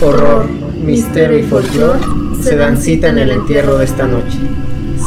[0.00, 1.98] horror, misterio y folclore
[2.40, 4.38] se dan cita en el entierro de esta noche.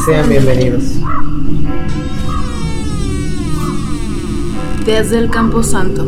[0.06, 0.84] Sean bienvenidos.
[4.86, 6.06] Desde el Campo Santo.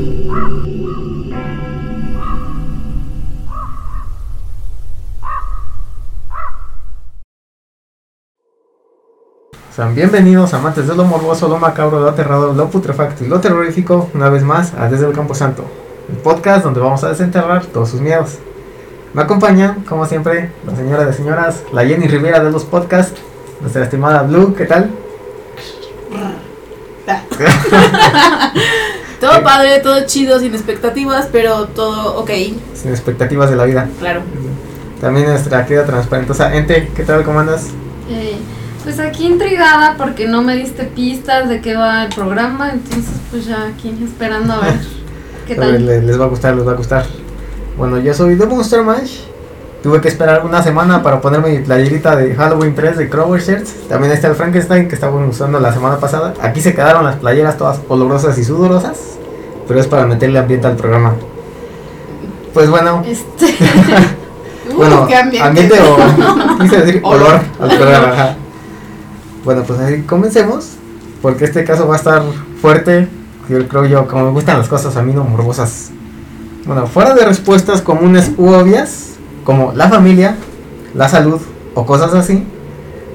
[9.74, 14.10] Sean bienvenidos amantes de lo morboso, lo macabro, lo aterrador, lo putrefacto y lo terrorífico,
[14.14, 15.64] una vez más a Desde el Campo Santo,
[16.10, 18.40] el podcast donde vamos a desenterrar todos sus miedos.
[19.14, 23.22] Me acompañan, como siempre, la señora de señoras, la Jenny Rivera de los podcasts,
[23.62, 24.90] nuestra estimada Blue, ¿qué tal?
[29.20, 32.32] todo padre, todo chido, sin expectativas, pero todo ok.
[32.74, 33.88] Sin expectativas de la vida.
[34.00, 34.22] Claro.
[35.00, 37.24] También nuestra querida transparentosa Ente, ¿qué tal?
[37.24, 37.68] ¿Cómo andas?
[38.10, 38.38] Eh,
[38.84, 43.46] pues aquí intrigada porque no me diste pistas de qué va el programa, entonces pues
[43.46, 44.80] ya aquí esperando a ver
[45.48, 45.86] qué tal.
[45.86, 47.06] Les, les va a gustar, les va a gustar.
[47.78, 49.22] Bueno, yo soy The Monster Mash.
[49.82, 53.90] Tuve que esperar una semana para ponerme mi playerita de Halloween 3 de Crower Shirts.
[53.90, 56.34] También está el Frankenstein que estaba usando la semana pasada.
[56.42, 58.98] Aquí se quedaron las playeras todas olorosas y sudorosas.
[59.68, 61.16] Pero es para meterle ambiente al programa.
[62.54, 63.04] Pues bueno.
[63.06, 63.56] Este.
[64.76, 65.48] bueno, Uh, qué ambiente.
[65.48, 68.36] ambiente o quise decir olor al programa.
[69.44, 70.76] Bueno, pues así comencemos.
[71.22, 72.22] Porque este caso va a estar
[72.62, 73.10] fuerte.
[73.50, 75.92] Yo creo yo, como me gustan las cosas a mí no morbosas.
[76.66, 80.38] Bueno, fuera de respuestas comunes u obvias, como la familia,
[80.94, 81.42] la salud
[81.74, 82.46] o cosas así,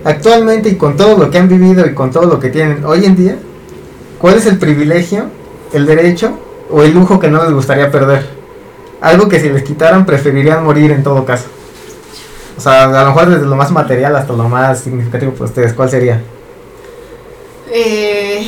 [0.05, 3.07] actualmente y con todo lo que han vivido y con todo lo que tienen hoy
[3.07, 3.39] en día,
[4.19, 5.31] ¿cuál es el privilegio,
[5.73, 6.39] el derecho
[6.71, 8.27] o el lujo que no les gustaría perder?
[9.01, 11.47] Algo que si les quitaran preferirían morir en todo caso.
[12.59, 15.73] O sea, a lo mejor desde lo más material hasta lo más significativo para ustedes,
[15.73, 16.21] ¿cuál sería?
[17.71, 18.47] Eh,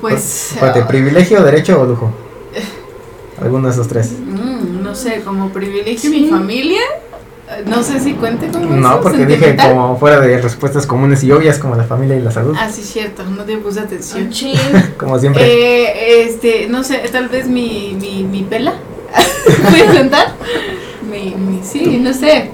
[0.00, 0.56] pues.
[0.60, 2.10] Ah, ¿privilegio, derecho o lujo?
[3.40, 4.12] Alguno de esos tres.
[4.90, 6.20] No sé, como privilegio Sí.
[6.22, 6.80] mi familia.
[7.66, 8.64] No sé si cuente como.
[8.76, 12.20] No, eso, porque dije como fuera de respuestas comunes y obvias como la familia y
[12.20, 14.30] la salud, Ah, sí, cierto, no te puse atención.
[14.30, 14.56] Chin.
[14.98, 15.42] como siempre.
[15.44, 18.74] Eh, este, no sé, tal vez mi, mi, mi pela.
[19.68, 20.28] ¿Puedes contar?
[21.10, 22.50] Mi, mi, sí, no sé.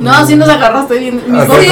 [0.00, 1.22] No, sí nos agarraste bien.
[1.28, 1.70] Mis Ok, dos Sí,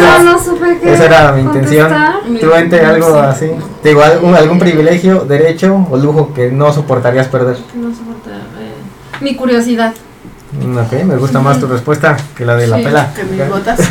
[0.00, 1.88] no, no supe qué Esa era mi intención.
[1.90, 2.40] contestar.
[2.40, 3.18] ¿Tú ente algo Sí.
[3.24, 3.50] así?
[3.82, 7.56] Te digo, algún, algún privilegio, derecho o lujo que no soportarías perder.
[7.74, 8.53] No soporta, eh,
[9.24, 9.94] Mi curiosidad.
[10.62, 13.14] Ok, me gusta más tu respuesta que la de la Sí, pela.
[13.14, 13.80] Que mis botas.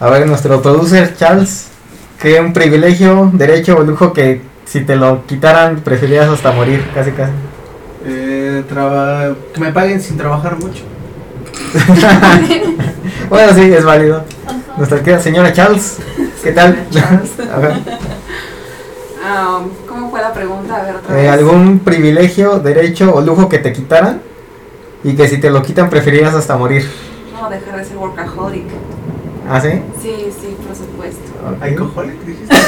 [0.00, 1.68] A ver, nuestro producer Charles,
[2.20, 6.84] ¿qué un privilegio, derecho o lujo que si te lo quitaran preferirías hasta morir?
[6.92, 7.30] Casi, casi.
[8.04, 10.82] Eh, traba- que me paguen sin trabajar mucho.
[13.28, 14.24] Bueno, sí, es válido.
[14.76, 15.98] Nuestra querida señora Charles,
[16.42, 16.76] ¿qué tal?
[17.54, 17.74] A ver,
[19.26, 20.76] Ah, ¿Cómo fue la pregunta?
[20.76, 21.30] A ver, otra eh, vez.
[21.30, 24.20] ¿Algún privilegio, derecho o lujo que te quitaran?
[25.02, 26.86] Y que si te lo quitan preferirías hasta morir.
[27.32, 28.66] No, dejar de ser workaholic.
[29.48, 29.70] ¿Ah, sí?
[30.00, 31.22] Sí, sí, por supuesto.
[31.60, 32.54] ¿Alcoholic dijiste?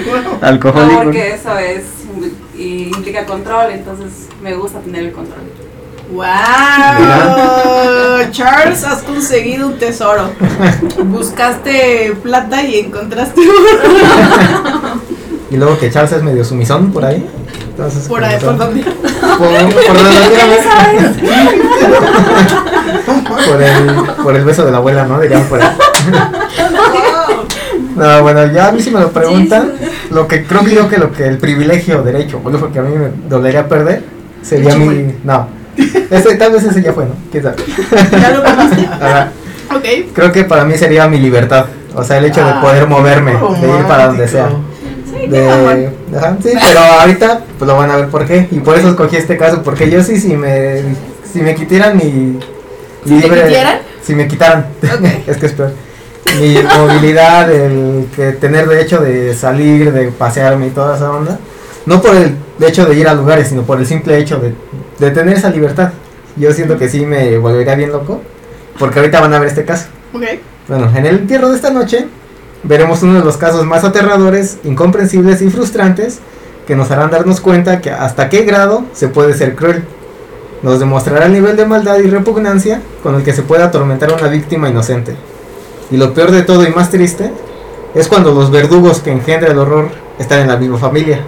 [0.40, 1.02] No, Alcohólico.
[1.04, 1.84] porque eso es
[2.60, 5.40] y implica control, entonces me gusta tener el control.
[6.12, 6.24] ¡Wow!
[8.32, 10.30] Charles, has conseguido un tesoro.
[11.04, 15.00] Buscaste plata y encontraste oro.
[15.50, 17.28] Y luego que Charles es medio sumisón por ahí.
[17.70, 18.82] Entonces, Por ahí, por donde.
[18.82, 19.50] Por, por donde
[23.46, 23.86] por, el,
[24.22, 25.20] por el beso de la abuela, ¿no?
[25.20, 25.68] Dirían por ahí.
[27.96, 29.72] No, bueno, ya a mí si me lo preguntan,
[30.10, 32.96] lo que creo que yo que lo que el privilegio, derecho, lo que a mí
[32.96, 34.04] me dolería perder,
[34.40, 35.16] sería mi...
[35.22, 35.48] No.
[36.10, 37.14] Ese, tal vez ese ya fue, ¿no?
[37.30, 37.56] ¿Quién sabe?
[38.20, 38.44] ¿Ya lo?
[39.04, 39.32] Ajá.
[39.74, 40.12] Ok.
[40.12, 41.66] Creo que para mí sería mi libertad.
[41.94, 44.48] O sea, el hecho de poder moverme, de ir para donde sea.
[45.10, 45.92] Sí, De, qué amor.
[46.16, 48.48] ajá, sí, pero ahorita pues lo van a ver por qué.
[48.50, 50.82] Y por eso escogí este caso, porque yo sí, si me,
[51.30, 52.38] si me quitaran mi...
[53.04, 53.78] ¿Si te quitieran?
[54.02, 54.66] Si me quitaran,
[55.26, 55.72] es que es peor.
[56.38, 61.38] Mi movilidad, el que tener derecho de salir, de pasearme y toda esa onda.
[61.86, 64.54] No por el hecho de ir a lugares, sino por el simple hecho de,
[65.00, 65.90] de tener esa libertad.
[66.36, 68.20] Yo siento que sí me volvería bien loco,
[68.78, 69.86] porque ahorita van a ver este caso.
[70.14, 70.22] Ok.
[70.68, 72.06] Bueno, en el entierro de esta noche
[72.62, 76.20] veremos uno de los casos más aterradores, incomprensibles y frustrantes
[76.66, 79.82] que nos harán darnos cuenta que hasta qué grado se puede ser cruel.
[80.62, 84.14] Nos demostrará el nivel de maldad y repugnancia con el que se puede atormentar a
[84.14, 85.16] una víctima inocente.
[85.90, 87.32] Y lo peor de todo y más triste
[87.94, 89.88] es cuando los verdugos que engendra el horror
[90.18, 91.20] están en la misma familia.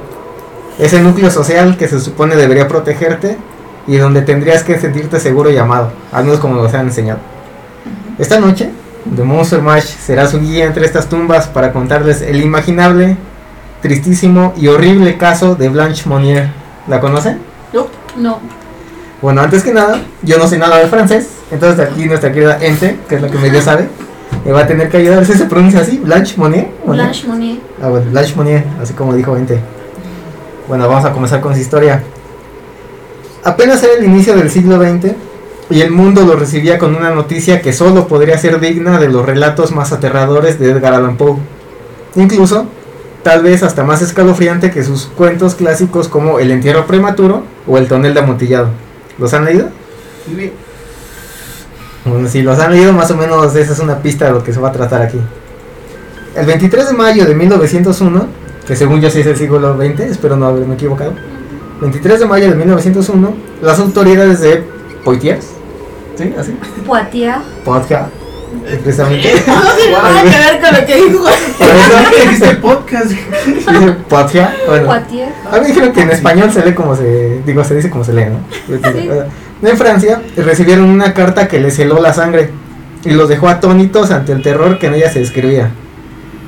[0.78, 3.38] Ese núcleo social que se supone debería protegerte
[3.86, 7.18] y donde tendrías que sentirte seguro y amado, al menos como nos han enseñado.
[8.18, 8.70] Esta noche,
[9.16, 13.16] The Monster Mash será su guía entre estas tumbas para contarles el imaginable,
[13.80, 16.50] tristísimo y horrible caso de Blanche Monnier.
[16.88, 17.40] ¿La conocen?
[17.72, 17.90] Nope.
[18.16, 18.38] No.
[19.20, 22.98] Bueno, antes que nada, yo no sé nada de francés, entonces aquí nuestra querida Ente,
[23.08, 23.88] que es la que medio sabe,
[24.44, 25.24] me va a tener que ayudar.
[25.24, 25.98] ¿Sí se pronuncia así?
[25.98, 26.68] ¿Blanche Monnier?
[26.84, 27.06] ¿Monnier?
[27.06, 27.58] Blanche Monnier.
[27.80, 29.60] Ah, bueno, Blanche Monnier, así como dijo Ente.
[30.68, 32.02] Bueno, vamos a comenzar con su historia.
[33.44, 35.12] Apenas era el inicio del siglo XX
[35.70, 39.24] y el mundo lo recibía con una noticia que solo podría ser digna de los
[39.24, 41.36] relatos más aterradores de Edgar Allan Poe.
[42.14, 42.66] Incluso,
[43.22, 47.88] tal vez hasta más escalofriante que sus cuentos clásicos como El entierro prematuro o El
[47.88, 48.68] tonel de amontillado.
[49.18, 49.68] ¿Los han leído?
[50.36, 50.52] Ni-
[52.04, 54.52] Bueno, si los han leído, más o menos esa es una pista de lo que
[54.52, 55.18] se va a tratar aquí.
[56.36, 58.26] El 23 de mayo de 1901,
[58.66, 61.12] que según yo sí es el siglo XX, espero no haberme equivocado.
[61.82, 64.64] 23 de mayo de 1901, las autoridades de
[65.04, 65.46] Poitiers,
[66.16, 66.32] ¿sí?
[66.38, 66.56] Así,
[66.86, 67.42] Poitiers.
[67.64, 68.04] Poitiers,
[68.84, 69.34] precisamente.
[69.46, 71.24] No tiene nada que ver con lo que dijo.
[71.58, 73.06] Por eso, podcast.
[73.06, 74.86] dice Poitiers, bueno.
[74.86, 75.32] Poitiers.
[75.50, 78.04] A mí me dijeron que en español se lee como se, digo, se dice como
[78.04, 79.68] se lee, ¿no?
[79.68, 82.50] En Francia recibieron una carta que les heló la sangre
[83.04, 85.70] y los dejó atónitos ante el terror que en ella se describía.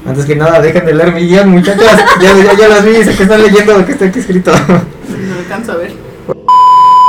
[0.06, 1.84] Antes que nada, dejen de leer mi guion, muchachos.
[2.20, 4.52] Ya, ya, ya las vi, sé que están leyendo lo que está aquí escrito.
[5.44, 5.93] Alcanzo a ver.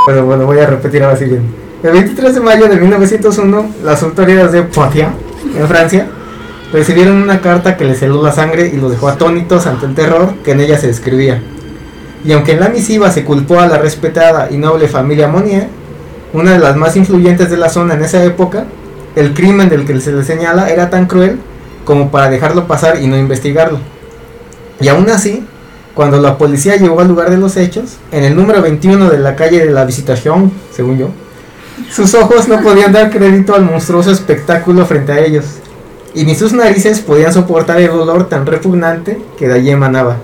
[0.05, 1.43] Pero bueno, voy a repetir ahora sí bien.
[1.81, 5.11] El 23 de mayo de 1901, las autoridades de Poitiers,
[5.57, 6.07] en Francia,
[6.73, 10.33] recibieron una carta que les heló la sangre y los dejó atónitos ante el terror
[10.43, 11.41] que en ella se describía.
[12.25, 15.67] Y aunque en la misiva se culpó a la respetada y noble familia Monnier,
[16.33, 18.65] una de las más influyentes de la zona en esa época,
[19.15, 21.39] el crimen del que se le señala era tan cruel
[21.85, 23.79] como para dejarlo pasar y no investigarlo.
[24.81, 25.45] Y aún así,
[25.95, 29.35] cuando la policía llegó al lugar de los hechos, en el número 21 de la
[29.35, 31.07] calle de la Visitación, según yo,
[31.89, 35.45] sus ojos no podían dar crédito al monstruoso espectáculo frente a ellos,
[36.13, 40.17] y ni sus narices podían soportar el olor tan repugnante que de allí emanaba.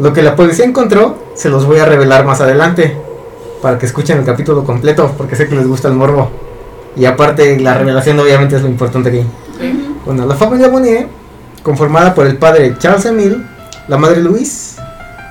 [0.00, 2.96] Lo que la policía encontró se los voy a revelar más adelante,
[3.62, 6.30] para que escuchen el capítulo completo, porque sé que les gusta el morbo.
[6.96, 9.22] Y aparte, la revelación obviamente es lo importante aquí.
[10.04, 11.06] Bueno, la familia Monnier,
[11.62, 13.53] conformada por el padre Charles Emile,
[13.86, 14.80] la madre Louise,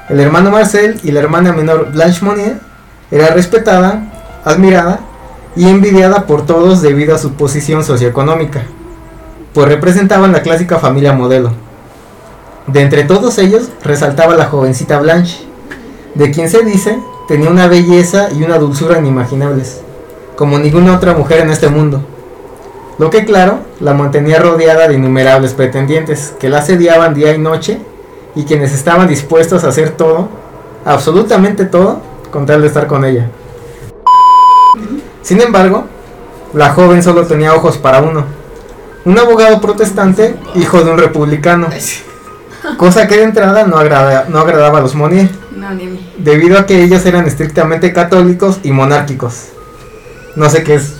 [0.09, 2.59] el hermano Marcel y la hermana menor Blanche Monnier,
[3.09, 4.03] era respetada,
[4.45, 5.00] admirada
[5.55, 8.63] y envidiada por todos debido a su posición socioeconómica,
[9.53, 11.51] pues representaban la clásica familia modelo.
[12.67, 15.45] De entre todos ellos resaltaba la jovencita Blanche,
[16.15, 16.97] de quien se dice
[17.27, 19.81] tenía una belleza y una dulzura inimaginables,
[20.35, 22.05] como ninguna otra mujer en este mundo.
[23.00, 27.79] Lo que claro, la mantenía rodeada de innumerables pretendientes que la asediaban día y noche
[28.35, 30.30] y quienes estaban dispuestos a hacer todo,
[30.85, 32.01] absolutamente todo,
[32.31, 33.30] con tal de estar con ella.
[35.21, 35.85] Sin embargo,
[36.53, 38.25] la joven solo tenía ojos para uno,
[39.06, 41.68] un abogado protestante, hijo de un republicano,
[42.77, 45.29] cosa que de entrada no, agrada- no agradaba a los mí.
[46.18, 49.50] debido a que ellos eran estrictamente católicos y monárquicos.
[50.36, 50.95] No sé qué es,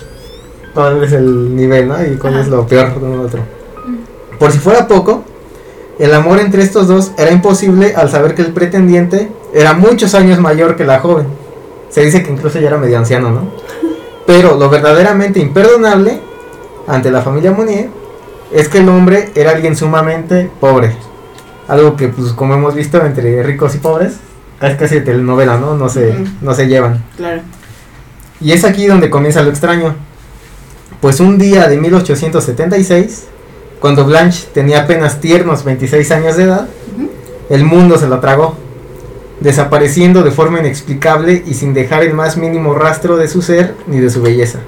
[0.74, 2.03] cuál es el nivel, ¿no?
[2.06, 3.41] Y cuál es lo peor de uno otro.
[4.39, 5.24] Por si fuera poco,
[5.99, 10.39] el amor entre estos dos era imposible al saber que el pretendiente era muchos años
[10.39, 11.27] mayor que la joven.
[11.89, 13.51] Se dice que incluso ya era medio anciano, ¿no?
[14.25, 16.19] Pero lo verdaderamente imperdonable
[16.87, 17.89] ante la familia Monnier
[18.51, 20.95] es que el hombre era alguien sumamente pobre.
[21.67, 24.15] Algo que, pues, como hemos visto entre ricos y pobres,
[24.59, 25.75] casi casi de telenovela, ¿no?
[25.75, 27.03] No se, no se llevan.
[27.17, 27.41] Claro.
[28.41, 29.95] Y es aquí donde comienza lo extraño.
[31.00, 33.25] Pues un día de 1876,
[33.83, 36.69] cuando Blanche tenía apenas tiernos 26 años de edad,
[37.49, 38.55] el mundo se la tragó,
[39.41, 43.99] desapareciendo de forma inexplicable y sin dejar el más mínimo rastro de su ser ni
[43.99, 44.59] de su belleza.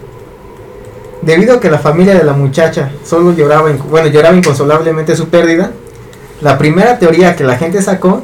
[1.21, 5.71] Debido a que la familia de la muchacha solo lloraba, bueno, lloraba inconsolablemente su pérdida,
[6.41, 8.21] la primera teoría que la gente sacó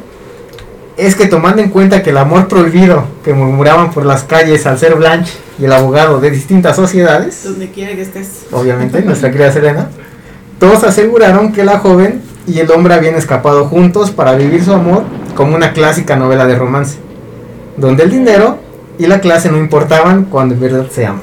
[0.97, 4.77] es que tomando en cuenta que el amor prohibido que murmuraban por las calles al
[4.77, 8.41] ser Blanche y el abogado de distintas sociedades, Donde quiera que estés.
[8.51, 9.89] obviamente, nuestra querida Serena,
[10.61, 15.01] todos aseguraron que la joven y el hombre habían escapado juntos para vivir su amor
[15.35, 16.99] como una clásica novela de romance,
[17.77, 18.59] donde el dinero
[18.99, 21.21] y la clase no importaban cuando en verdad se ama.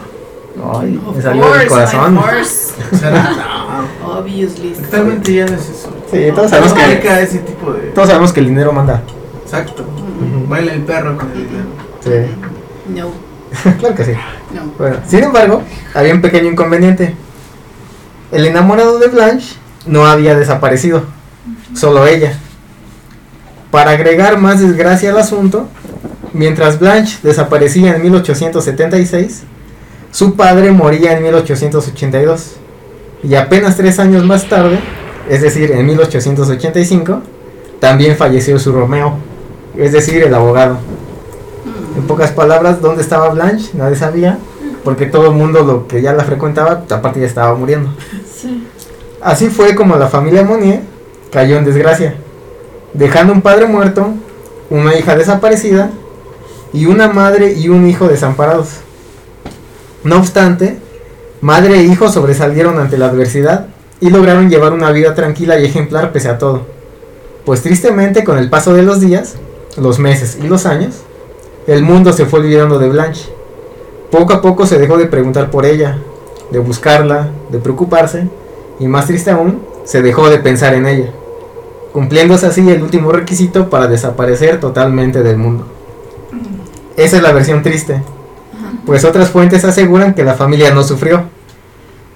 [0.74, 2.18] Ay, me salió del corazón.
[4.04, 4.74] Obviously.
[4.90, 4.98] Ya
[5.46, 5.90] no es eso.
[6.10, 7.90] Sí, todos sabemos No que, ese tipo de.
[7.90, 9.02] todos sabemos que el dinero manda.
[9.44, 9.84] Exacto.
[10.48, 11.66] Baila el perro con el dinero.
[12.00, 12.10] Sí,
[12.92, 14.12] No, claro que sí.
[14.52, 14.62] no.
[14.76, 15.62] Bueno, sin embargo,
[15.94, 17.14] había un pequeño inconveniente.
[18.30, 19.56] El enamorado de Blanche
[19.86, 21.04] no había desaparecido,
[21.74, 22.38] solo ella.
[23.70, 25.66] Para agregar más desgracia al asunto,
[26.34, 29.44] mientras Blanche desaparecía en 1876,
[30.10, 32.56] su padre moría en 1882.
[33.22, 34.78] Y apenas tres años más tarde,
[35.28, 37.22] es decir, en 1885,
[37.80, 39.16] también falleció su Romeo,
[39.76, 40.78] es decir, el abogado.
[41.96, 43.70] En pocas palabras, ¿dónde estaba Blanche?
[43.74, 44.38] Nadie sabía,
[44.88, 47.90] porque todo el mundo lo que ya la frecuentaba, aparte ya estaba muriendo.
[48.34, 48.66] Sí.
[49.20, 50.80] Así fue como la familia Monnier
[51.30, 52.14] cayó en desgracia,
[52.94, 54.14] dejando un padre muerto,
[54.70, 55.90] una hija desaparecida
[56.72, 58.76] y una madre y un hijo desamparados.
[60.04, 60.78] No obstante,
[61.42, 63.66] madre e hijo sobresalieron ante la adversidad
[64.00, 66.62] y lograron llevar una vida tranquila y ejemplar pese a todo.
[67.44, 69.34] Pues tristemente con el paso de los días,
[69.76, 70.94] los meses y los años,
[71.66, 73.37] el mundo se fue olvidando de Blanche.
[74.10, 75.98] Poco a poco se dejó de preguntar por ella,
[76.50, 78.26] de buscarla, de preocuparse,
[78.78, 81.10] y más triste aún, se dejó de pensar en ella,
[81.92, 85.66] cumpliéndose así el último requisito para desaparecer totalmente del mundo.
[86.96, 88.02] Esa es la versión triste,
[88.86, 91.24] pues otras fuentes aseguran que la familia no sufrió,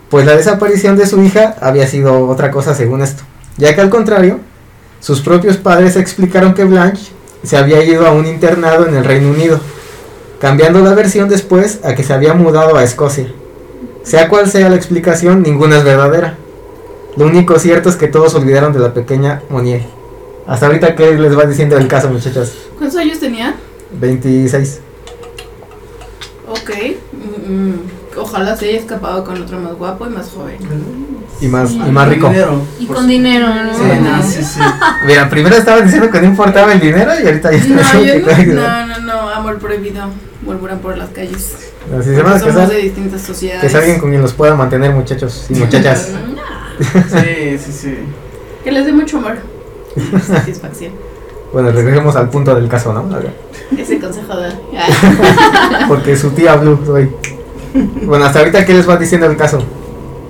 [0.08, 3.22] pues la desaparición de su hija había sido otra cosa según esto,
[3.58, 4.40] ya que al contrario,
[5.00, 9.30] sus propios padres explicaron que Blanche se había ido a un internado en el Reino
[9.30, 9.60] Unido,
[10.42, 13.28] cambiando la versión después a que se había mudado a Escocia.
[14.02, 16.34] Sea cual sea la explicación, ninguna es verdadera.
[17.16, 19.82] Lo único cierto es que todos olvidaron de la pequeña Monier.
[20.48, 22.52] Hasta ahorita, ¿qué les va diciendo el caso, muchachas?
[22.76, 23.54] ¿Cuántos años tenía?
[24.00, 24.80] 26.
[26.48, 26.70] Ok.
[27.12, 27.74] Mm, mm,
[28.18, 30.56] ojalá se haya escapado con otro más guapo y más joven.
[31.40, 31.76] Y más, Sí.
[31.86, 32.28] y más rico.
[32.30, 33.72] Dinero, Y con dinero, ¿no?
[33.74, 34.60] Sí, no, sí, sí.
[35.06, 38.06] Mira, primero estaban diciendo que no importaba el dinero y ahorita ya están No, diciendo
[38.06, 40.02] yo que no, tiene que- no, no, no, amor prohibido.
[40.44, 41.56] Murmuran por las calles.
[41.98, 43.60] Si se Somos casar, de distintas sociedades.
[43.60, 46.10] que es alguien con quien los pueda mantener, muchachos y muchachas.
[46.80, 47.98] Sí, sí, sí.
[48.64, 49.36] Que les dé mucho amor.
[49.94, 50.92] y Satisfacción.
[51.52, 53.14] Bueno, regresemos al punto del caso, ¿no?
[53.14, 53.32] A ver.
[53.76, 54.48] Ese consejo de.
[55.88, 57.10] Porque su tía Blue soy.
[58.02, 59.62] Bueno, hasta ahorita, ¿qué les va diciendo el caso?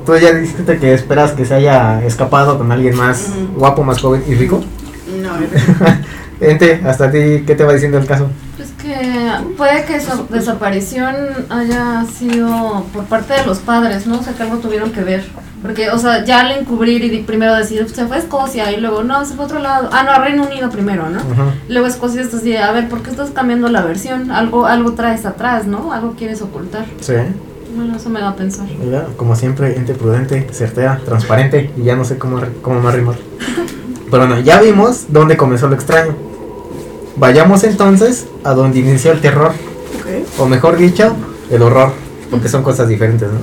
[0.05, 3.59] Tú ya dijiste que esperas que se haya escapado con alguien más Ujú.
[3.61, 4.63] guapo, más joven y rico.
[5.23, 5.31] No,
[6.41, 8.29] Ente, hasta ti, ¿qué te va diciendo el caso?
[8.83, 11.15] Pues que puede que su desaparición
[11.51, 14.19] haya sido por parte de los padres, ¿no?
[14.19, 15.25] O sea, que algo tuvieron que ver.
[15.63, 19.05] Porque, o sea, ya al encubrir y primero decir, se fue a Escocia y luego,
[19.05, 19.89] no, se fue a otro lado.
[19.93, 21.21] Ah, no, a Reino Unido primero, ¿no?
[21.69, 24.33] Luego Escocia estás así, a ver, ¿por qué estás cambiando la versión?
[24.33, 25.93] Algo, algo traes atrás, ¿no?
[25.93, 26.87] Algo quieres ocultar.
[27.01, 27.15] Sí,
[27.77, 28.67] Bueno, eso me da a pensar.
[28.83, 33.15] mira, como siempre, ente prudente, certera, transparente y ya no sé cómo, cómo más rimar.
[34.11, 36.32] Pero bueno, ya vimos dónde comenzó lo extraño.
[37.17, 39.53] Vayamos entonces a donde inició el terror,
[40.39, 41.15] o mejor dicho,
[41.51, 41.93] el horror,
[42.31, 43.39] porque son cosas diferentes, ¿no?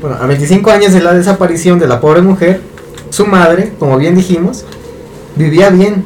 [0.00, 2.60] Bueno, a 25 años de la desaparición de la pobre mujer,
[3.10, 4.64] su madre, como bien dijimos,
[5.34, 6.04] vivía bien.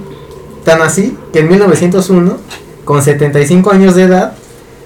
[0.65, 2.39] Tan así que en 1901,
[2.85, 4.35] con 75 años de edad,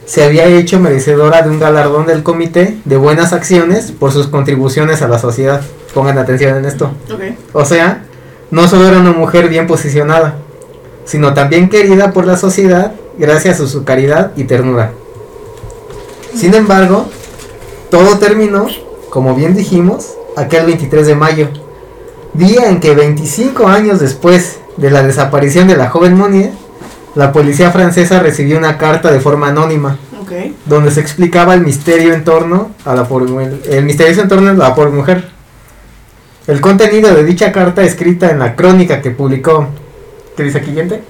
[0.06, 5.02] se había hecho merecedora de un galardón del Comité de Buenas Acciones por sus contribuciones
[5.02, 5.60] a la sociedad.
[5.94, 6.90] Pongan atención en esto.
[7.52, 8.04] O sea,
[8.50, 10.38] no solo era una mujer bien posicionada,
[11.06, 14.92] sino también querida por la sociedad gracias a su caridad y ternura.
[16.34, 17.06] Sin embargo,
[17.90, 18.66] todo terminó,
[19.08, 21.48] como bien dijimos, aquel 23 de mayo,
[22.34, 26.50] día en que 25 años después de la desaparición de la joven Monier,
[27.14, 29.98] la policía francesa recibió una carta de forma anónima
[30.64, 33.08] donde se explicaba el misterio en torno a la
[33.70, 35.28] el misterioso a pobre mujer.
[36.46, 39.68] El contenido de dicha carta escrita en la crónica que publicó,
[40.36, 41.02] ¿qué dice aquí gente?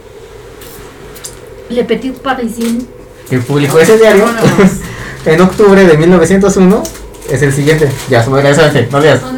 [1.69, 2.87] Le Petit Parisien.
[3.29, 4.25] Que publicó ese diario
[5.27, 6.83] en octubre de 1901
[7.31, 7.91] es el siguiente.
[8.09, 9.21] Ya, me olvidó ese, no leas.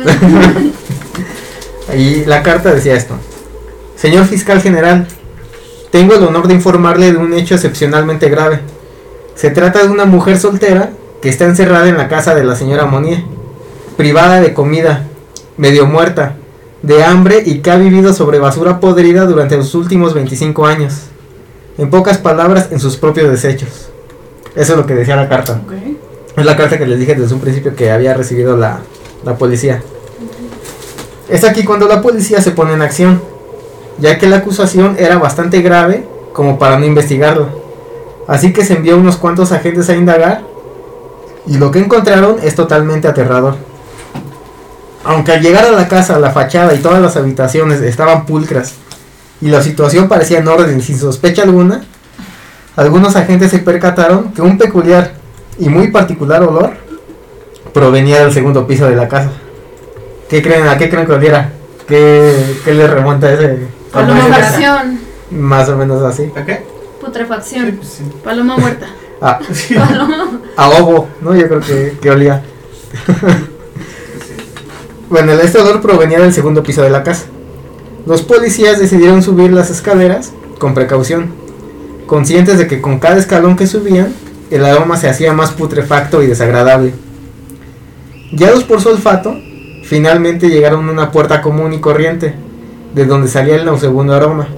[1.96, 3.14] Y la carta decía esto.
[3.96, 5.08] Señor fiscal general,
[5.90, 8.60] tengo el honor de informarle de un hecho excepcionalmente grave.
[9.34, 10.90] Se trata de una mujer soltera
[11.22, 13.22] que está encerrada en la casa de la señora Monier,
[13.96, 15.06] privada de comida,
[15.56, 16.36] medio muerta,
[16.82, 20.94] de hambre y que ha vivido sobre basura podrida durante los últimos 25 años.
[21.76, 23.90] En pocas palabras, en sus propios desechos.
[24.54, 25.60] Eso es lo que decía la carta.
[26.36, 28.80] Es la carta que les dije desde un principio que había recibido la,
[29.24, 29.82] la policía.
[31.28, 33.20] Es aquí cuando la policía se pone en acción,
[33.98, 37.48] ya que la acusación era bastante grave como para no investigarla.
[38.26, 40.42] Así que se envió unos cuantos agentes a indagar
[41.46, 43.56] y lo que encontraron es totalmente aterrador.
[45.08, 48.74] Aunque al llegar a la casa, la fachada y todas las habitaciones estaban pulcras
[49.40, 51.82] y la situación parecía en orden sin sospecha alguna,
[52.76, 55.12] algunos agentes se percataron que un peculiar
[55.58, 56.72] y muy particular olor
[57.72, 59.30] provenía del segundo piso de la casa.
[60.28, 60.68] ¿Qué creen?
[60.68, 61.52] ¿A qué creen que oliera?
[61.86, 63.46] ¿Qué, qué les remonta ese?
[63.46, 65.00] a ese- Putrefacción.
[65.30, 66.30] Más o menos así.
[66.36, 66.56] ¿A qué?
[66.56, 66.64] Sí,
[67.00, 67.72] Putrefacción.
[67.76, 68.02] pues sí.
[68.22, 68.86] Paloma muerta.
[69.22, 69.74] A, Sí.
[70.56, 71.34] a ovo, ¿no?
[71.34, 72.42] Yo creo que, que olía.
[75.10, 77.24] Bueno, el- olor provenía del segundo piso de la casa.
[78.06, 81.30] Los policías decidieron subir las escaleras con precaución,
[82.06, 84.12] conscientes de que con cada escalón que subían,
[84.50, 86.92] el aroma se hacía más putrefacto y desagradable.
[88.32, 89.34] Guiados por su olfato,
[89.84, 92.34] finalmente llegaron a una puerta común y corriente,
[92.94, 94.48] de donde salía el nauseabundo aroma,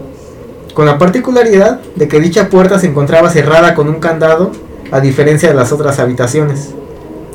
[0.75, 4.53] con la particularidad de que dicha puerta se encontraba cerrada con un candado,
[4.93, 6.71] a diferencia de las otras habitaciones.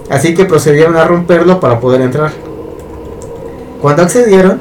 [0.10, 2.32] Así que procedieron a romperlo para poder entrar.
[3.86, 4.58] Cuando accedieron,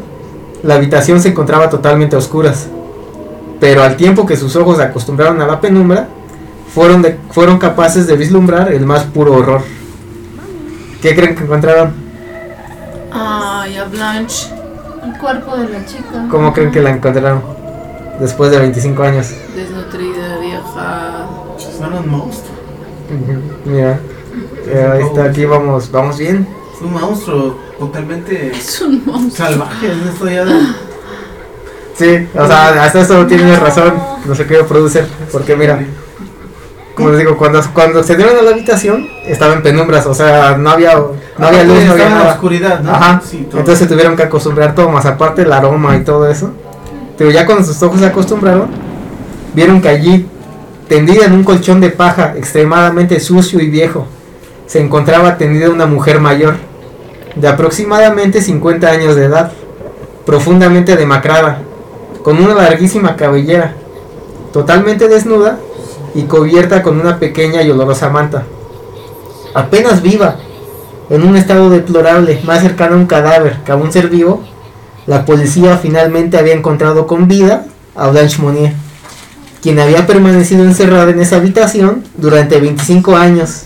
[0.62, 2.66] la habitación se encontraba totalmente a oscuras,
[3.58, 6.08] pero al tiempo que sus ojos se acostumbraron a la penumbra,
[6.74, 9.62] fueron, de- fueron capaces de vislumbrar el más puro horror.
[11.00, 11.94] ¿Qué creen que encontraron?
[13.10, 14.50] Ay, a Blanche.
[15.02, 16.26] El cuerpo de la chica.
[16.30, 17.40] ¿Cómo creen que la encontraron?
[18.20, 19.32] Después de 25 años.
[19.56, 21.26] Desnutrida, vieja.
[21.78, 22.56] Era un monstruo.
[23.64, 23.98] Mira,
[24.66, 26.46] eh, ahí está, aquí vamos, vamos bien.
[26.76, 29.46] Es un monstruo totalmente Es un monstruo.
[29.48, 29.92] salvaje.
[29.92, 30.60] En esto ya de-
[31.96, 33.94] Sí, o sea, hasta eso tienes razón,
[34.26, 35.78] no sé qué producer, porque mira,
[36.96, 40.56] como les digo, cuando, cuando se dieron a la habitación, estaba en penumbras, o sea,
[40.56, 40.94] no había,
[41.38, 42.32] no había luz, no había en la nada.
[42.32, 42.90] oscuridad, ¿no?
[42.90, 46.50] Ajá, Sí, entonces se tuvieron que acostumbrar todo, más aparte el aroma y todo eso.
[47.16, 48.68] Pero ya cuando sus ojos se acostumbraron,
[49.54, 50.26] vieron que allí,
[50.88, 54.08] tendida en un colchón de paja extremadamente sucio y viejo,
[54.66, 56.56] se encontraba tendida una mujer mayor,
[57.36, 59.52] de aproximadamente 50 años de edad,
[60.24, 61.58] profundamente demacrada,
[62.22, 63.74] con una larguísima cabellera,
[64.52, 65.58] totalmente desnuda
[66.14, 68.44] y cubierta con una pequeña y olorosa manta.
[69.52, 70.36] Apenas viva,
[71.10, 74.42] en un estado deplorable, más cercano a un cadáver que a un ser vivo,
[75.06, 78.72] la policía finalmente había encontrado con vida a Blanche Monnier,
[79.60, 83.64] quien había permanecido encerrada en esa habitación durante 25 años,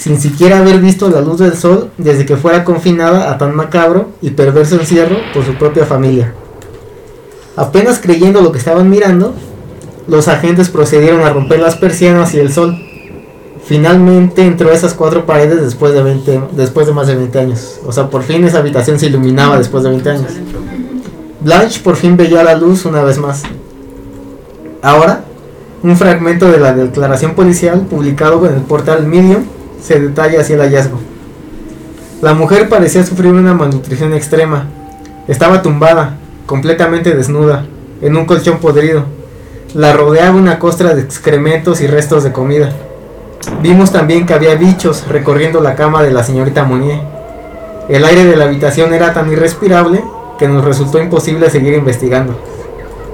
[0.00, 4.08] sin siquiera haber visto la luz del sol desde que fuera confinada a tan macabro
[4.22, 6.32] y perverso encierro por su propia familia.
[7.54, 9.34] Apenas creyendo lo que estaban mirando,
[10.08, 12.78] los agentes procedieron a romper las persianas y el sol.
[13.66, 17.78] Finalmente entró a esas cuatro paredes después de 20, después de más de 20 años.
[17.84, 20.32] O sea, por fin esa habitación se iluminaba después de 20 años.
[21.40, 23.42] Blanche por fin veía la luz una vez más.
[24.80, 25.24] Ahora,
[25.82, 29.44] un fragmento de la declaración policial publicado en el portal Medium
[29.82, 30.98] se detalla así el hallazgo.
[32.22, 34.66] La mujer parecía sufrir una malnutrición extrema.
[35.26, 37.64] Estaba tumbada, completamente desnuda,
[38.02, 39.04] en un colchón podrido.
[39.74, 42.72] La rodeaba una costra de excrementos y restos de comida.
[43.62, 47.00] Vimos también que había bichos recorriendo la cama de la señorita Monnier.
[47.88, 50.04] El aire de la habitación era tan irrespirable
[50.38, 52.38] que nos resultó imposible seguir investigando.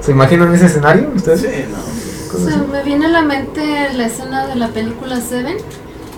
[0.01, 1.41] ¿Se imaginan ese escenario ustedes?
[1.41, 1.97] Sí, no.
[2.37, 5.57] O sea, me viene a la mente la escena de la película Seven.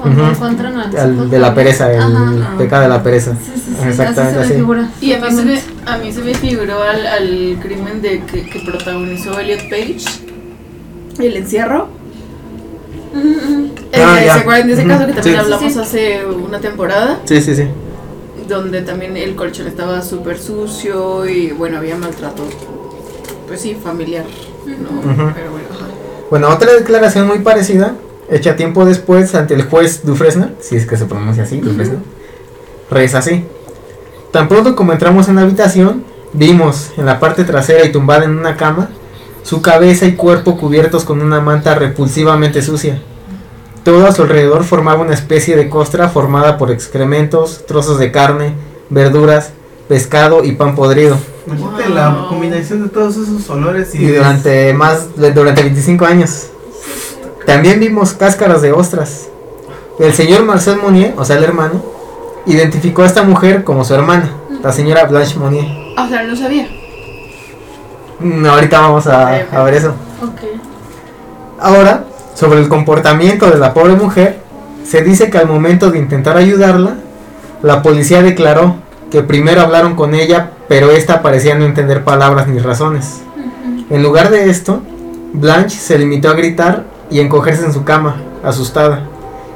[0.01, 0.31] Cuando Ujú.
[0.31, 2.57] encuentran al de la pereza, el Ajá.
[2.57, 3.33] pecado de la pereza.
[3.35, 3.87] Sí, sí, sí.
[3.89, 4.47] Exactamente así.
[4.47, 4.89] se me figura.
[5.01, 8.45] Y a mí se me, a mí se me figuró al, al crimen de que,
[8.49, 10.05] que protagonizó Elliot Page.
[11.19, 11.87] El encierro.
[13.13, 13.19] Ah,
[14.21, 14.33] Eh, ya.
[14.35, 15.41] ¿Se acuerdan de ese caso que también Sí.
[15.41, 15.79] hablamos Sí, sí.
[15.79, 17.19] hace una temporada?
[17.25, 17.65] Sí, sí, sí.
[18.47, 22.43] Donde también el colchón estaba súper sucio y bueno, había maltrato.
[23.47, 24.25] Pues sí, familiar.
[24.65, 24.99] ¿no?
[24.99, 25.31] Ujú.
[25.35, 25.85] Pero bueno, ajá.
[26.29, 27.95] Bueno, otra declaración muy parecida,
[28.31, 31.97] hecha tiempo después ante el juez Dufresne, si es que se pronuncia así, Dufresne,
[32.89, 33.45] reza así.
[34.31, 38.37] Tan pronto como entramos en la habitación, vimos en la parte trasera y tumbada en
[38.37, 38.89] una cama,
[39.43, 43.01] su cabeza y cuerpo cubiertos con una manta repulsivamente sucia.
[43.83, 48.53] Todo a su alrededor formaba una especie de costra formada por excrementos, trozos de carne,
[48.89, 49.51] verduras,
[49.87, 51.17] pescado y pan podrido.
[51.47, 52.27] Imagínate la Wow.
[52.29, 56.47] combinación de todos esos olores y, Y durante más de- durante 25 años.
[57.45, 59.29] También vimos cáscaras de ostras.
[59.99, 61.81] El señor Marcel Monnier, o sea, el hermano,
[62.45, 64.31] identificó a esta mujer como su hermana,
[64.63, 65.65] la señora Blanche Monnier.
[65.97, 66.67] Ah, o sea, no sabía.
[68.19, 69.93] Mm, ahorita vamos a, a ver eso.
[70.21, 70.41] Ok.
[71.59, 74.39] Ahora, sobre el comportamiento de la pobre mujer,
[74.85, 76.95] se dice que al momento de intentar ayudarla,
[77.61, 78.77] la policía declaró
[79.11, 83.21] que primero hablaron con ella, pero esta parecía no entender palabras ni razones.
[83.89, 84.81] En lugar de esto,
[85.33, 89.03] Blanche se limitó a gritar y encogerse en su cama, asustada.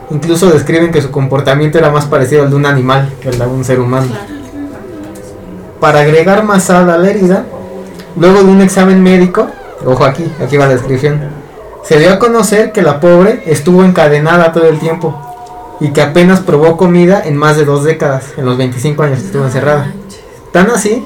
[0.09, 3.45] Incluso describen que su comportamiento era más parecido al de un animal que al de
[3.45, 4.07] un ser humano.
[5.79, 7.45] Para agregar más sal a la herida,
[8.15, 9.47] luego de un examen médico,
[9.85, 11.21] ojo aquí, aquí va la descripción,
[11.83, 15.19] se dio a conocer que la pobre estuvo encadenada todo el tiempo
[15.79, 19.25] y que apenas probó comida en más de dos décadas, en los 25 años que
[19.25, 19.93] estuvo encerrada.
[20.53, 21.05] Tan así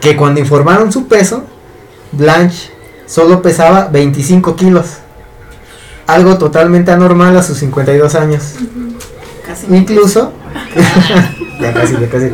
[0.00, 1.44] que cuando informaron su peso,
[2.12, 2.70] Blanche
[3.06, 4.96] solo pesaba 25 kilos,
[6.06, 8.54] algo totalmente anormal a sus 52 años.
[9.46, 9.66] Casi.
[9.74, 10.32] Incluso,
[11.60, 12.30] ya casi, ya casi.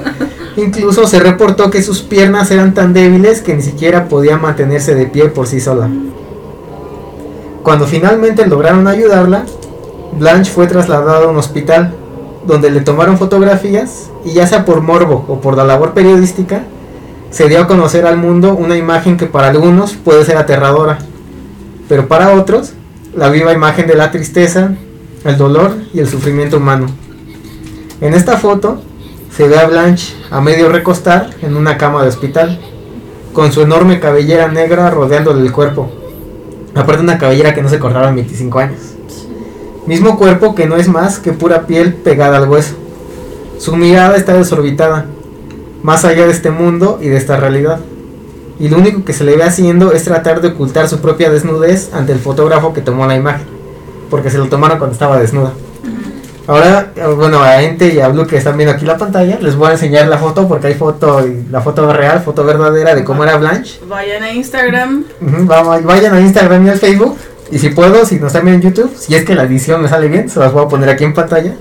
[0.57, 5.07] Incluso se reportó que sus piernas eran tan débiles que ni siquiera podía mantenerse de
[5.07, 5.89] pie por sí sola.
[7.63, 9.45] Cuando finalmente lograron ayudarla,
[10.19, 11.95] Blanche fue trasladada a un hospital
[12.47, 16.65] donde le tomaron fotografías y ya sea por morbo o por la labor periodística,
[17.31, 20.99] se dio a conocer al mundo una imagen que para algunos puede ser aterradora,
[21.89, 22.75] pero para otros
[23.15, 24.75] la viva imagen de la tristeza,
[25.25, 26.87] el dolor y el sufrimiento humano.
[28.01, 28.83] En esta foto
[29.31, 32.59] se ve a Blanche a medio recostar en una cama de hospital,
[33.33, 35.91] con su enorme cabellera negra rodeándole el cuerpo.
[36.75, 38.81] Aparte una cabellera que no se cortaba en 25 años.
[39.87, 42.75] Mismo cuerpo que no es más que pura piel pegada al hueso.
[43.59, 45.07] Su mirada está desorbitada,
[45.83, 47.81] más allá de este mundo y de esta realidad.
[48.63, 51.93] Y lo único que se le ve haciendo es tratar de ocultar su propia desnudez
[51.93, 53.45] ante el fotógrafo que tomó la imagen,
[54.09, 55.53] porque se lo tomaron cuando estaba desnuda.
[56.47, 59.71] Ahora, bueno, a Ente y a Blue que están viendo aquí la pantalla, les voy
[59.71, 63.25] a enseñar la foto porque hay foto, y la foto real, foto verdadera de cómo
[63.25, 63.81] era Blanche.
[63.89, 65.07] Vayan a Instagram.
[65.21, 67.17] Ujú, vamos, vayan a Instagram y al Facebook.
[67.51, 69.89] Y si puedo, si nos están viendo en YouTube, si es que la edición me
[69.89, 71.53] sale bien, se las voy a poner aquí en pantalla.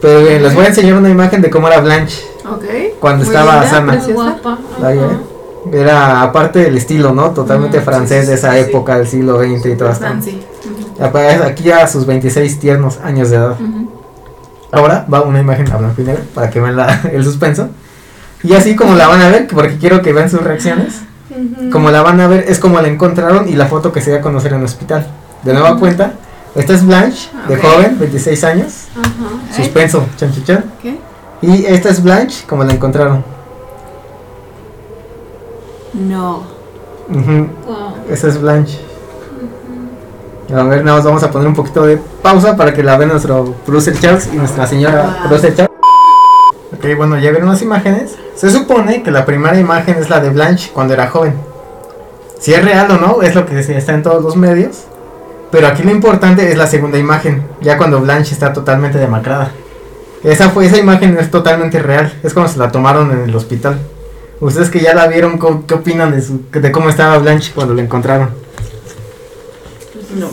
[0.00, 2.64] Pero bien, les voy a enseñar una imagen de cómo era Blanche Ok.
[3.00, 3.94] cuando Muy estaba linda, sana.
[3.94, 4.58] Muy guapa.
[4.84, 4.98] Ahí.
[4.98, 5.31] ¿eh?
[5.72, 7.30] Era aparte del estilo, ¿no?
[7.30, 8.70] Totalmente Mm, francés sí, de esa sí, sí.
[8.70, 10.04] época del siglo XX y todo esto.
[10.06, 11.02] Ujú.
[11.04, 13.56] Apa- Aquí a sus 26 tiernos años de edad.
[14.70, 17.68] Ahora va una imagen a blanco y negro para que vean la- el suspenso.
[18.42, 21.00] Y así como la van a ver, porque quiero que vean sus reacciones.
[21.70, 24.18] Como la van a ver, es como la encontraron y la foto que se dio
[24.18, 25.06] a conocer en el hospital.
[25.42, 26.12] De nueva cuenta,
[26.54, 28.72] esta es Blanche, de joven, 26 años.
[29.56, 30.64] Suspenso, chan chan, chan.
[30.82, 30.98] ¿Qué?
[31.40, 33.24] Y esta es Blanche, como la encontraron.
[35.94, 36.42] No.
[37.08, 37.94] Wow.
[38.10, 38.80] Esa es Blanche.
[40.54, 43.10] A ver, nada más vamos a poner un poquito de pausa para que la vean
[43.10, 45.28] nuestro producer Charles y nuestra señora Wow.
[45.28, 45.72] producer Charles.
[46.74, 48.16] Ok, bueno, ya vieron las imágenes.
[48.34, 51.34] Se supone que la primera imagen es la de Blanche cuando era joven.
[52.38, 54.84] Si es real o no, es lo que está en todos los medios.
[55.50, 59.52] Pero aquí lo importante es la segunda imagen, ya cuando Blanche está totalmente demacrada.
[60.24, 63.78] Esa fue esa imagen es totalmente real, es como se la tomaron en el hospital.
[64.42, 67.74] Ustedes que ya la vieron, ¿cómo- ¿qué opinan de, su, de cómo estaba Blanche cuando
[67.74, 68.30] la encontraron?
[70.18, 70.28] No.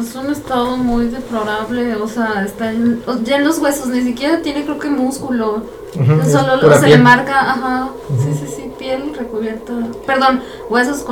[0.00, 4.42] Es un estado muy deplorable, o sea, está en, ya en los huesos, ni siquiera
[4.42, 5.64] tiene creo que músculo.
[5.94, 8.38] Ujú, es Solo se le marca, ajá, sí, Ujú.
[8.46, 9.72] sí, sí, piel recubierta,
[10.06, 11.04] perdón, huesos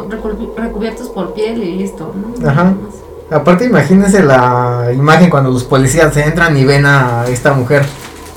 [0.57, 2.48] recubiertos por piel y listo, ¿no?
[2.48, 2.74] Ajá.
[3.31, 7.85] Aparte, imagínense la imagen cuando los policías se entran y ven a esta mujer.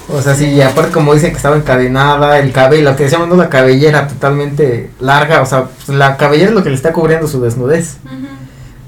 [0.10, 3.28] O sea, sí, y aparte como dicen que estaba encadenada, el cabello, lo que decíamos,
[3.28, 3.36] ¿no?
[3.36, 7.28] la cabellera totalmente larga, o sea, pues, la cabellera es lo que le está cubriendo
[7.28, 7.98] su desnudez.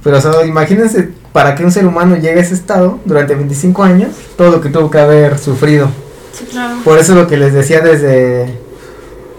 [0.02, 3.84] Pero, o sea, imagínense para que un ser humano llegue a ese estado durante 25
[3.84, 5.90] años, todo lo que tuvo que haber sufrido.
[6.32, 6.78] Sí, claro.
[6.86, 8.58] Por eso lo que les decía desde,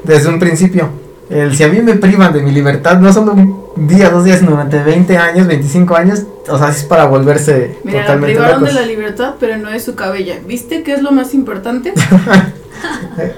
[0.04, 0.90] desde un principio.
[1.30, 3.34] El, si a mí me privan de mi libertad, no solo
[3.76, 8.00] un día, dos días, durante 20 años, 25 años, o sea, es para volverse Mira,
[8.00, 10.38] la totalmente privaron de la libertad, pero no es su cabella.
[10.46, 11.92] ¿Viste qué es lo más importante?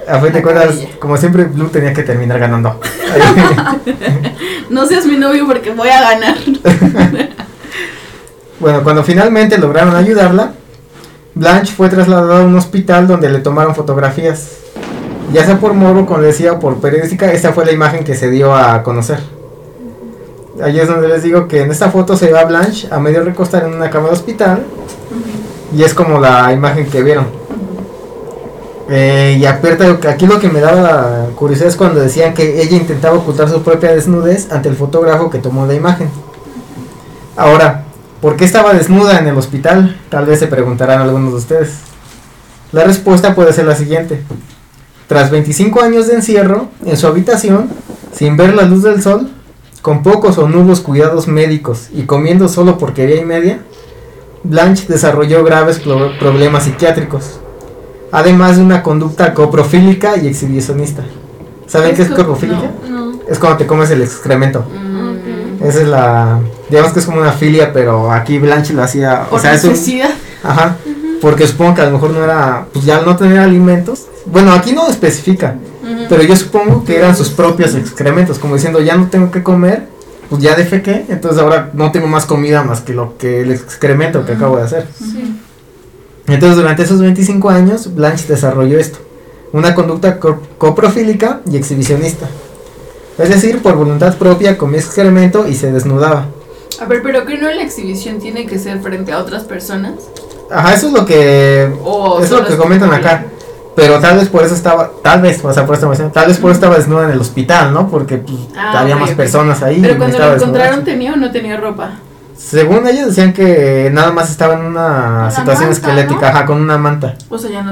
[0.07, 2.79] A fin de La cuentas, como siempre, Blue tenía que terminar ganando.
[4.69, 6.35] No seas mi novio porque voy a ganar.
[8.59, 10.53] bueno, cuando finalmente lograron ayudarla,
[11.35, 14.49] Blanche fue trasladada a un hospital donde le tomaron fotografías.
[15.31, 18.31] Ya sea por morbo, como decía, o por periodística, esta fue la imagen que se
[18.31, 19.19] dio a conocer.
[20.61, 23.23] Ahí es donde les digo que en esta foto se ve a Blanche a medio
[23.23, 24.63] recostar en una cama de hospital.
[25.75, 27.25] Y es como la imagen que vieron.
[28.89, 33.49] Eh, y aquí lo que me daba curiosidad es cuando decían que ella intentaba ocultar
[33.49, 36.09] su propia desnudez ante el fotógrafo que tomó la imagen.
[37.35, 37.85] Ahora,
[38.21, 39.99] ¿por qué estaba desnuda en el hospital?
[40.09, 41.73] Tal vez se preguntarán algunos de ustedes.
[42.71, 44.23] La respuesta puede ser la siguiente.
[45.07, 47.69] Tras 25 años de encierro, en su habitación,
[48.15, 49.31] sin ver la luz del sol,
[49.83, 53.59] con pocos o nulos cuidados médicos y comiendo solo porquería y media,
[54.43, 57.39] Blanche desarrolló graves pro- problemas psiquiátricos,
[58.11, 61.03] además de una conducta coprofílica y exhibicionista.
[61.67, 62.71] ¿Saben ¿Qué qué es es co- coprofílica?
[62.89, 63.13] No.
[63.29, 64.59] Es cuando te comes el excremento.
[64.59, 65.63] Ok.
[65.65, 69.37] Esa es la, digamos que es como una filia, pero aquí Blanche lo hacía, Por
[69.39, 70.09] o sea, es un- necesidad.
[70.43, 70.77] ajá,
[71.21, 74.51] porque supongo que a lo mejor no era, pues ya al no tener alimentos, bueno,
[74.53, 75.55] aquí no especifica.
[76.13, 79.87] Pero yo supongo que eran sus propios excrementos, como diciendo, ya no tengo que comer,
[80.29, 84.23] pues ya defequé, entonces ahora no tengo más comida más que lo que el excremento
[84.23, 84.87] que acabo de hacer.
[84.95, 85.39] Sí.
[86.27, 88.99] Entonces durante esos 25 años Blanche desarrolló esto,
[89.53, 92.27] una conducta co- coprofílica y exhibicionista.
[93.17, 96.27] Es decir, por voluntad propia comía excremento y se desnudaba.
[96.79, 99.93] A ver, pero que no la exhibición tiene que ser frente a otras personas.
[100.51, 103.25] Ajá, eso es lo que O eso es lo que comentan acá.
[103.75, 106.37] Pero tal vez por eso estaba, tal vez, o sea, por esta mención, tal vez
[106.37, 107.89] por eso estaba desnuda en el hospital, ¿no?
[107.89, 109.79] Porque pues, Ah, había más personas ahí.
[109.81, 111.91] Pero cuando lo encontraron tenía o no tenía ropa.
[112.37, 116.61] Según ellos decían que nada más estaba en una La situación manta, esquelética, ajá, con
[116.61, 117.15] una manta.
[117.29, 117.71] O sea, ya no.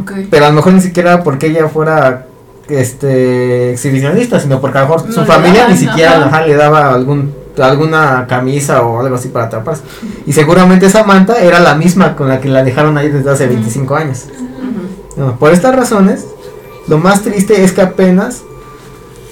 [0.00, 0.12] Ok.
[0.30, 2.26] Pero a lo mejor ni siquiera porque ella fuera
[2.68, 6.26] este exhibicionista, sino porque a lo mejor No su familia daban, ni siquiera ajá.
[6.26, 9.82] ajá, le daba algún alguna camisa o algo así para taparse.
[10.26, 13.46] Y seguramente esa manta era la misma con la que la dejaron ahí desde hace
[13.46, 14.24] 25 años.
[15.38, 16.26] Por estas razones,
[16.88, 18.42] lo más triste es que apenas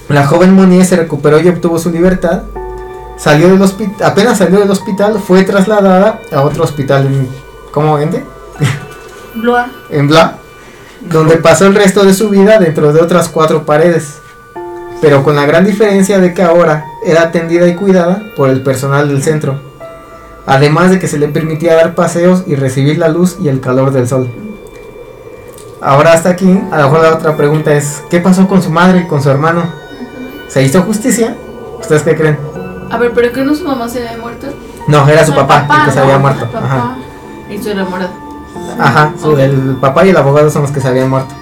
[0.09, 2.43] la joven Monier se recuperó y obtuvo su libertad.
[3.17, 7.27] Salió del hospital, apenas salió del hospital, fue trasladada a otro hospital en,
[7.71, 8.23] ¿cómo vende?
[9.35, 9.69] Bloa.
[9.89, 10.37] En Bla,
[11.01, 14.19] donde pasó el resto de su vida dentro de otras cuatro paredes.
[15.01, 19.09] Pero con la gran diferencia de que ahora era atendida y cuidada por el personal
[19.09, 19.59] del centro.
[20.45, 23.91] Además de que se le permitía dar paseos y recibir la luz y el calor
[23.91, 24.42] del sol.
[25.83, 29.01] Ahora hasta aquí, a lo mejor la otra pregunta es, ¿qué pasó con su madre
[29.01, 29.63] y con su hermano?
[30.47, 31.35] ¿Se hizo justicia?
[31.79, 32.37] ¿Ustedes qué creen?
[32.89, 34.47] A ver, ¿pero que no su mamá se había muerto?
[34.87, 36.47] No, era su papá, el que se había muerto.
[36.55, 36.95] Ajá.
[37.49, 38.11] Y su enamorado.
[38.79, 41.33] Ajá, su- el papá y el abogado son los que se habían muerto.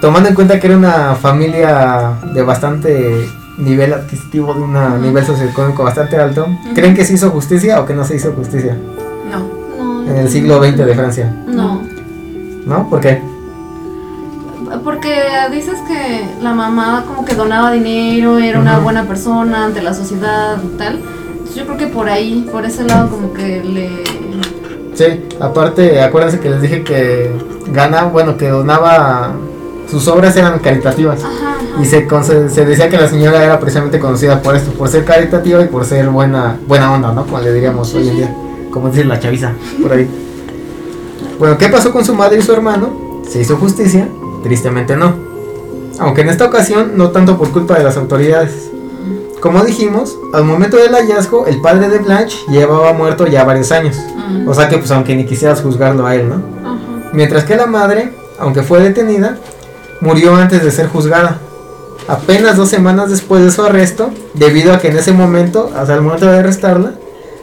[0.00, 5.82] Tomando en cuenta que era una familia de bastante nivel adquisitivo, de un nivel socioeconómico
[5.84, 8.76] bastante alto, ¿creen que se hizo justicia o que no se hizo justicia
[9.30, 9.40] No.
[10.04, 10.10] No.
[10.10, 11.34] en el siglo XX de Francia?
[11.46, 11.82] No.
[12.64, 12.88] ¿No?
[12.88, 13.22] ¿Por qué?
[14.84, 19.92] Porque dices que la mamá como que donaba dinero, era una buena persona ante la
[19.92, 21.00] sociedad y tal.
[21.32, 24.04] Entonces yo creo que por ahí, por ese lado como que le...
[24.94, 27.32] Sí, aparte, acuérdense que les dije que
[27.72, 29.34] gana, bueno, que donaba,
[29.90, 31.24] sus obras eran caritativas.
[31.24, 31.82] Ajá, ajá.
[31.82, 32.06] Y se,
[32.48, 35.84] se decía que la señora era precisamente conocida por esto, por ser caritativa y por
[35.84, 37.24] ser buena, buena onda, ¿no?
[37.24, 38.36] Como le diríamos hoy en día,
[38.70, 39.52] como dice la chaviza,
[39.82, 40.08] por ahí.
[41.38, 43.22] Bueno, ¿qué pasó con su madre y su hermano?
[43.28, 44.08] ¿Se hizo justicia?
[44.42, 45.14] Tristemente no.
[45.98, 48.70] Aunque en esta ocasión no tanto por culpa de las autoridades.
[49.40, 53.96] Como dijimos, al momento del hallazgo, el padre de Blanche llevaba muerto ya varios años.
[54.46, 56.42] O sea que pues aunque ni quisieras juzgarlo a él, ¿no?
[57.12, 59.38] Mientras que la madre, aunque fue detenida,
[60.00, 61.38] murió antes de ser juzgada.
[62.08, 66.02] Apenas dos semanas después de su arresto, debido a que en ese momento, hasta el
[66.02, 66.94] momento de arrestarla,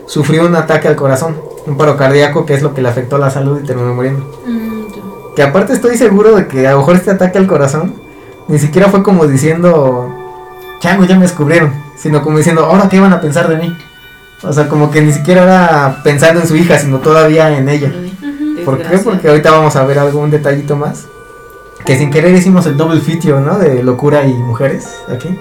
[0.06, 3.30] sufrió un ataque al corazón, un paro cardíaco que es lo que le afectó la
[3.30, 4.26] salud y terminó muriendo.
[5.38, 7.94] Que aparte estoy seguro de que a lo mejor este ataque al corazón
[8.48, 10.12] ni siquiera fue como diciendo,
[10.80, 13.78] chango, ya me descubrieron, sino como diciendo, ahora qué van a pensar de mí.
[14.42, 17.94] O sea, como que ni siquiera era pensando en su hija, sino todavía en ella.
[18.66, 18.98] ¿Por qué?
[18.98, 21.06] Porque ahorita vamos a ver algún detallito más.
[21.86, 23.60] Que sin querer hicimos el double feature, ¿no?
[23.60, 25.38] De locura y mujeres aquí.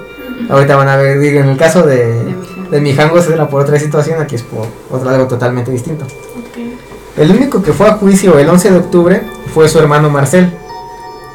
[0.50, 2.37] Ahorita van a ver, digo, en el caso de, De
[2.70, 6.04] de Mijangos era por otra situación, aquí es por otro algo totalmente distinto.
[7.16, 10.53] El único que fue a juicio el 11 de octubre fue su hermano Marcel.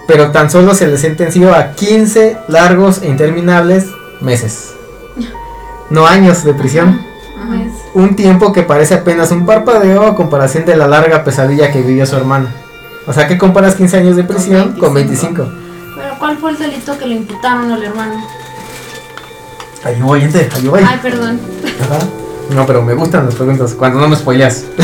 [0.07, 3.87] Pero tan solo se le sentenció a 15 largos e interminables
[4.19, 4.75] meses.
[5.89, 7.01] No años de prisión.
[7.95, 12.05] Un tiempo que parece apenas un parpadeo a comparación de la larga pesadilla que vivió
[12.05, 12.49] su hermano.
[13.07, 15.49] O sea, que comparas 15 años de prisión con 25.
[15.95, 18.23] pero ¿cuál fue el delito que le imputaron al hermano?
[19.83, 20.83] Ay, voy, gente, ay, voy.
[20.87, 21.39] Ay, perdón.
[21.81, 22.05] Ajá.
[22.53, 23.73] No, pero me gustan las preguntas.
[23.73, 24.65] Cuando no me spoileas.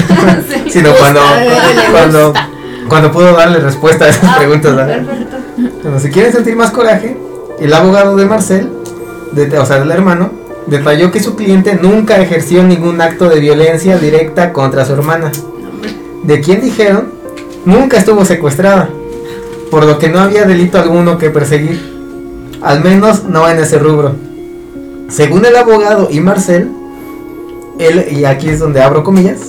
[0.50, 0.71] Sí.
[0.71, 1.21] Sino cuando,
[1.91, 2.34] cuando,
[2.88, 4.76] cuando puedo darle respuesta a esas Ah, preguntas.
[4.76, 5.06] ¿verdad?
[5.06, 5.38] Perfecto.
[5.84, 7.17] Bueno, si quieren sentir más coraje,
[7.60, 8.69] el abogado de Marcel,
[9.32, 10.32] de- o sea, del hermano,
[10.67, 15.32] detalló que su cliente nunca ejerció ningún acto de violencia directa contra su hermana.
[16.23, 17.10] De quien dijeron,
[17.65, 18.89] nunca estuvo secuestrada,
[19.71, 21.80] por lo que no había delito alguno que perseguir,
[22.62, 24.13] al menos no en ese rubro.
[25.10, 26.69] Según el abogado y Marcel,
[27.80, 29.39] él, y aquí es donde abro comillas.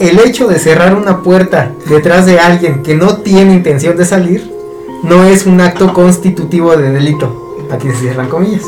[0.00, 4.50] El hecho de cerrar una puerta detrás de alguien que no tiene intención de salir
[5.02, 7.56] no es un acto constitutivo de delito.
[7.70, 8.64] Aquí se cierran comillas.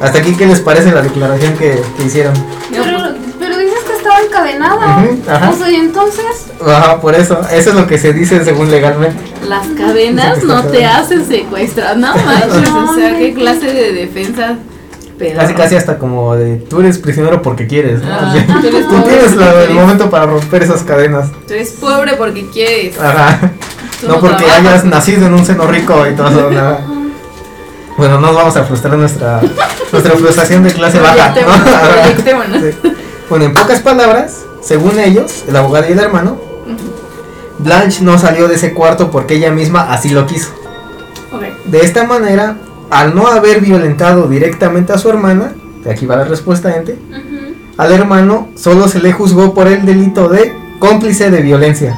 [0.00, 2.32] Hasta aquí, ¿qué les parece la declaración que, que hicieron?
[2.70, 2.98] Pero,
[3.38, 5.04] pero dices que estaba encadenada.
[5.28, 5.50] Ajá.
[5.50, 6.24] O sea, y entonces.
[6.66, 9.22] Ajá, por eso, eso es lo que se dice según legalmente.
[9.46, 14.56] Las cadenas no te hacen secuestrar, no manches, o sea, qué clase de defensa.
[15.30, 18.02] Casi, casi hasta como de tú eres prisionero porque quieres.
[18.02, 18.12] ¿no?
[18.12, 21.30] Ah, tú eres Tú pobre tienes la- el momento para romper esas cadenas.
[21.46, 22.98] Tú eres pobre porque quieres.
[22.98, 23.52] Ajá.
[24.00, 24.60] Tú No porque trabajas.
[24.66, 26.50] hayas nacido en un seno rico y todo eso.
[26.50, 26.80] nada.
[27.96, 29.40] Bueno, no nos vamos a frustrar nuestra,
[29.92, 31.34] nuestra frustración de clase baja.
[33.28, 36.38] Bueno, en pocas palabras, según ellos, el abogado y el hermano,
[37.58, 40.50] Blanche no salió de ese cuarto porque ella misma así lo quiso.
[41.32, 41.42] Ok.
[41.66, 42.56] De esta manera,
[42.90, 46.98] al no haber violentado directamente a su hermana, que aquí va la respuesta, gente,
[47.76, 51.96] al hermano solo se le juzgó por el delito de cómplice de violencia.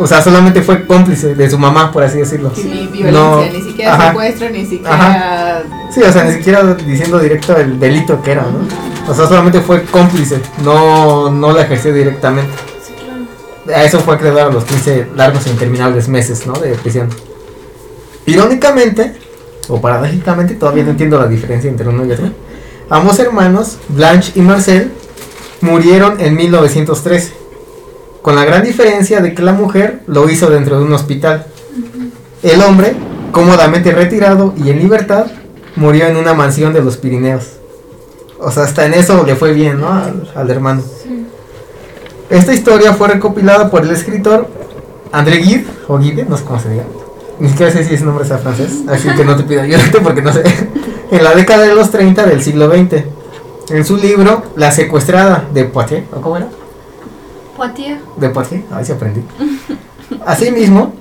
[0.00, 2.52] O sea, solamente fue cómplice de su mamá, por así decirlo.
[2.52, 4.08] Que Ni violencia, No, ni siquiera ajá.
[4.10, 5.62] secuestro, ni siquiera.
[5.92, 9.10] Sí, o sea, ni siquiera diciendo directo el delito que era, ¿no?
[9.10, 12.52] O sea, solamente fue cómplice, no, no la ejerció directamente.
[12.86, 12.92] Sí,
[13.64, 13.76] claro.
[13.76, 16.52] A eso fue acreedor a los 15 largos e interminables meses, ¿no?
[16.52, 17.08] De prisión.
[18.26, 19.14] Irónicamente,
[19.68, 22.30] o paradójicamente, todavía no entiendo la diferencia entre uno y otro.
[22.90, 24.90] Ambos hermanos, Blanche y Marcel,
[25.60, 27.32] murieron en 1913.
[28.22, 31.46] Con la gran diferencia de que la mujer lo hizo dentro de un hospital.
[32.42, 32.94] El hombre,
[33.32, 35.26] cómodamente retirado y en libertad,
[35.76, 37.44] murió en una mansión de los Pirineos.
[38.40, 39.88] O sea, hasta en eso le fue bien, ¿no?
[39.92, 40.82] Al, al hermano.
[42.30, 44.48] Esta historia fue recopilada por el escritor
[45.12, 46.84] André Gide, o Guide, no sé cómo se diga.
[47.40, 50.22] Ni siquiera sé si ese nombre está francés, así que no te pido ayuda porque
[50.22, 50.42] no sé.
[51.10, 53.04] En la década de los 30 del siglo XX.
[53.70, 56.48] En su libro La secuestrada de Poitiers, ¿o cómo era?
[57.56, 58.00] Poitiers.
[58.16, 59.22] De Poitiers, ahí se aprendí.
[60.24, 60.94] Asimismo,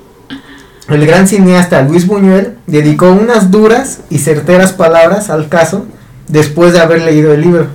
[0.89, 5.86] el gran cineasta Luis Buñuel dedicó unas duras y certeras palabras al caso
[6.28, 7.67] después de haber leído el libro.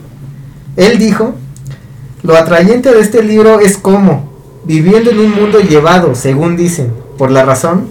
[0.77, 1.35] Él dijo,
[2.22, 4.31] lo atrayente de este libro es cómo,
[4.64, 7.88] viviendo en un mundo llevado, según dicen, por la razón,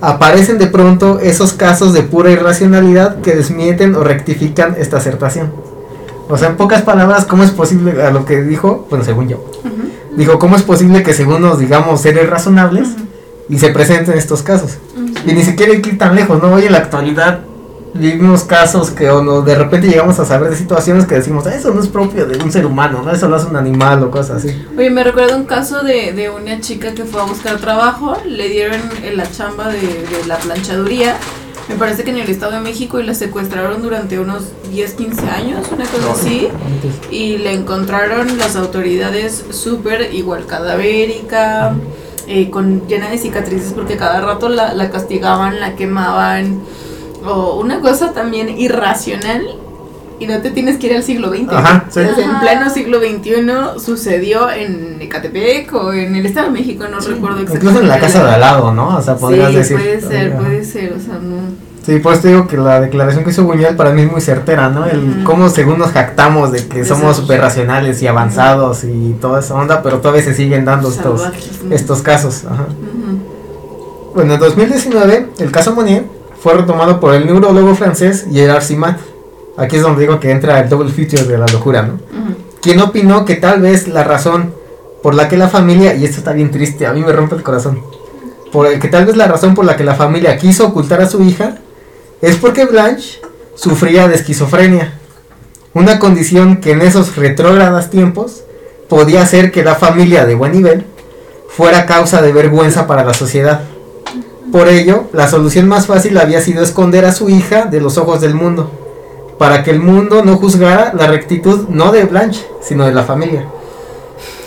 [0.00, 5.52] aparecen de pronto esos casos de pura irracionalidad que desmienten o rectifican esta acertación.
[6.28, 9.44] O sea, en pocas palabras, ¿cómo es posible, a lo que dijo, bueno, según yo,
[10.16, 12.88] dijo, ¿cómo es posible que según nos digamos seres razonables
[13.48, 14.78] y se presenten estos casos?
[15.26, 16.54] Y ni siquiera hay que ir tan lejos, ¿no?
[16.54, 17.40] Hoy en la actualidad
[17.94, 21.54] vivimos casos que o no, de repente llegamos a saber de situaciones que decimos, "Ah,
[21.54, 23.10] eso no es propio de un ser humano, ¿no?
[23.12, 24.64] Eso lo hace un animal o cosas así.
[24.76, 28.48] Oye, me recuerdo un caso de, de una chica que fue a buscar trabajo, le
[28.48, 31.16] dieron en la chamba de, de la planchaduría,
[31.68, 35.28] me parece que en el Estado de México y la secuestraron durante unos 10, 15
[35.30, 36.48] años, una cosa así.
[37.12, 41.74] Y le encontraron las autoridades súper igual cadavérica,
[42.26, 46.60] eh, con llena de cicatrices porque cada rato la, la castigaban, la quemaban.
[47.24, 49.46] O una cosa también irracional
[50.20, 51.48] y no te tienes que ir al siglo XX.
[51.50, 52.00] Ajá, sí.
[52.00, 57.00] Entonces, en pleno siglo XXI sucedió en Ecatepec o en el Estado de México, no
[57.00, 57.56] recuerdo exactamente.
[57.56, 58.98] Incluso en la casa de al lado, ¿no?
[58.98, 59.76] O sea, podrías sí, decir.
[59.78, 61.70] puede ser, puede ser, o sea, no.
[61.86, 64.20] Sí, por eso te digo que la declaración que hizo Buñuel para mí es muy
[64.20, 64.84] certera, ¿no?
[64.84, 65.24] El Ujú.
[65.24, 69.82] cómo según nos jactamos de que somos súper racionales y avanzados y toda esa onda,
[69.82, 71.22] pero todavía se siguen dando estos,
[71.70, 72.44] estos casos.
[72.44, 72.64] Ajá.
[72.64, 74.14] Ujú.
[74.14, 78.98] Bueno, en 2019 el caso Monnier fue retomado por el neurólogo francés Gerard Simat.
[79.56, 81.98] Aquí es donde digo que entra el double feature de la locura, ¿no?
[82.62, 84.54] Quien opinó que tal vez la razón
[85.02, 87.42] por la que la familia, y esto está bien triste, a mí me rompe el
[87.42, 87.82] corazón,
[88.52, 91.08] por el que tal vez la razón por la que la familia quiso ocultar a
[91.08, 91.56] su hija
[92.20, 93.20] es porque Blanche
[93.54, 94.94] sufría de esquizofrenia,
[95.74, 98.42] una condición que en esos retrógradas tiempos
[98.88, 100.84] podía hacer que la familia de buen nivel
[101.48, 103.62] fuera causa de vergüenza para la sociedad.
[104.52, 108.20] Por ello, la solución más fácil había sido esconder a su hija de los ojos
[108.20, 108.70] del mundo,
[109.38, 113.44] para que el mundo no juzgara la rectitud no de Blanche, sino de la familia.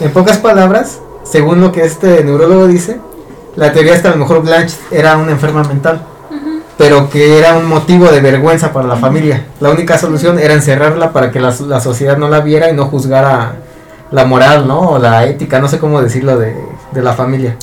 [0.01, 2.99] En pocas palabras, según lo que este neurólogo dice,
[3.55, 6.05] la teoría es que a lo mejor Blanche era una enferma mental,
[6.77, 9.45] pero que era un motivo de vergüenza para la familia.
[9.61, 12.85] La única solución era encerrarla para que la, la sociedad no la viera y no
[12.85, 13.55] juzgara
[14.11, 14.79] la moral, ¿no?
[14.79, 16.55] O la ética, no sé cómo decirlo, de,
[16.91, 17.55] de la familia.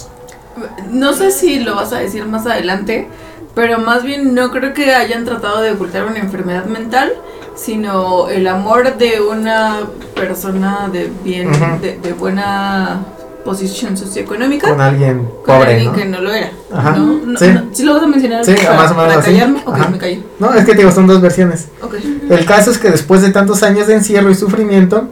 [0.91, 3.09] No sé si lo vas a decir más adelante,
[3.55, 7.13] pero más bien no creo que hayan tratado de ocultar una enfermedad mental,
[7.57, 9.81] sino el amor de una
[10.15, 11.51] persona de bien,
[11.81, 13.01] de, de buena
[13.45, 15.97] posición socioeconómica Con alguien con pobre, alguien ¿no?
[15.97, 16.51] que no lo era.
[16.73, 17.21] Ajá, ¿no?
[17.25, 17.49] No- sí.
[17.49, 19.63] no- ¿Sí lo vas a mencionar Sí, para, más o menos para callarme?
[19.91, 20.21] Me callo.
[20.39, 21.69] No, es que te digo, son dos versiones.
[22.29, 25.09] El caso es que después de tantos años de encierro y sufrimiento,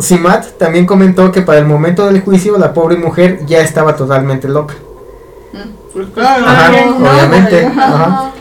[0.00, 4.48] Simat también comentó que para el momento del juicio la pobre mujer ya estaba totalmente
[4.48, 4.74] loca.
[5.98, 6.18] Mm.
[6.20, 7.70] Ajá, no, obviamente.
[7.74, 8.32] no, Ajá.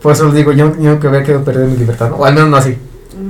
[0.00, 2.16] Por eso les digo, yo, yo que había querido perder mi libertad, ¿no?
[2.16, 2.76] o al menos no así.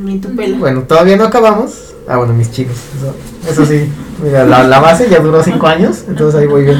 [0.05, 0.57] Ni tu pela.
[0.59, 1.95] Bueno, todavía no acabamos.
[2.09, 2.77] Ah, bueno, mis chicos.
[2.99, 3.15] Eso,
[3.53, 3.89] eso sí,
[4.23, 6.79] mira, la, la base ya duró cinco años, entonces ahí voy bien.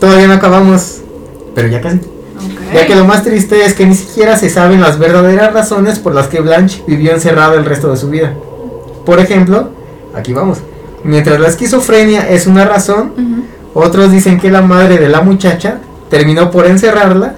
[0.00, 0.98] Todavía no acabamos,
[1.54, 2.00] pero ya casi.
[2.72, 6.14] Ya que lo más triste es que ni siquiera se saben las verdaderas razones por
[6.14, 8.34] las que Blanche vivió encerrada el resto de su vida.
[9.04, 9.70] Por ejemplo,
[10.14, 10.58] aquí vamos.
[11.02, 13.12] Mientras la esquizofrenia es una razón,
[13.74, 15.80] otros dicen que la madre de la muchacha
[16.10, 17.36] terminó por encerrarla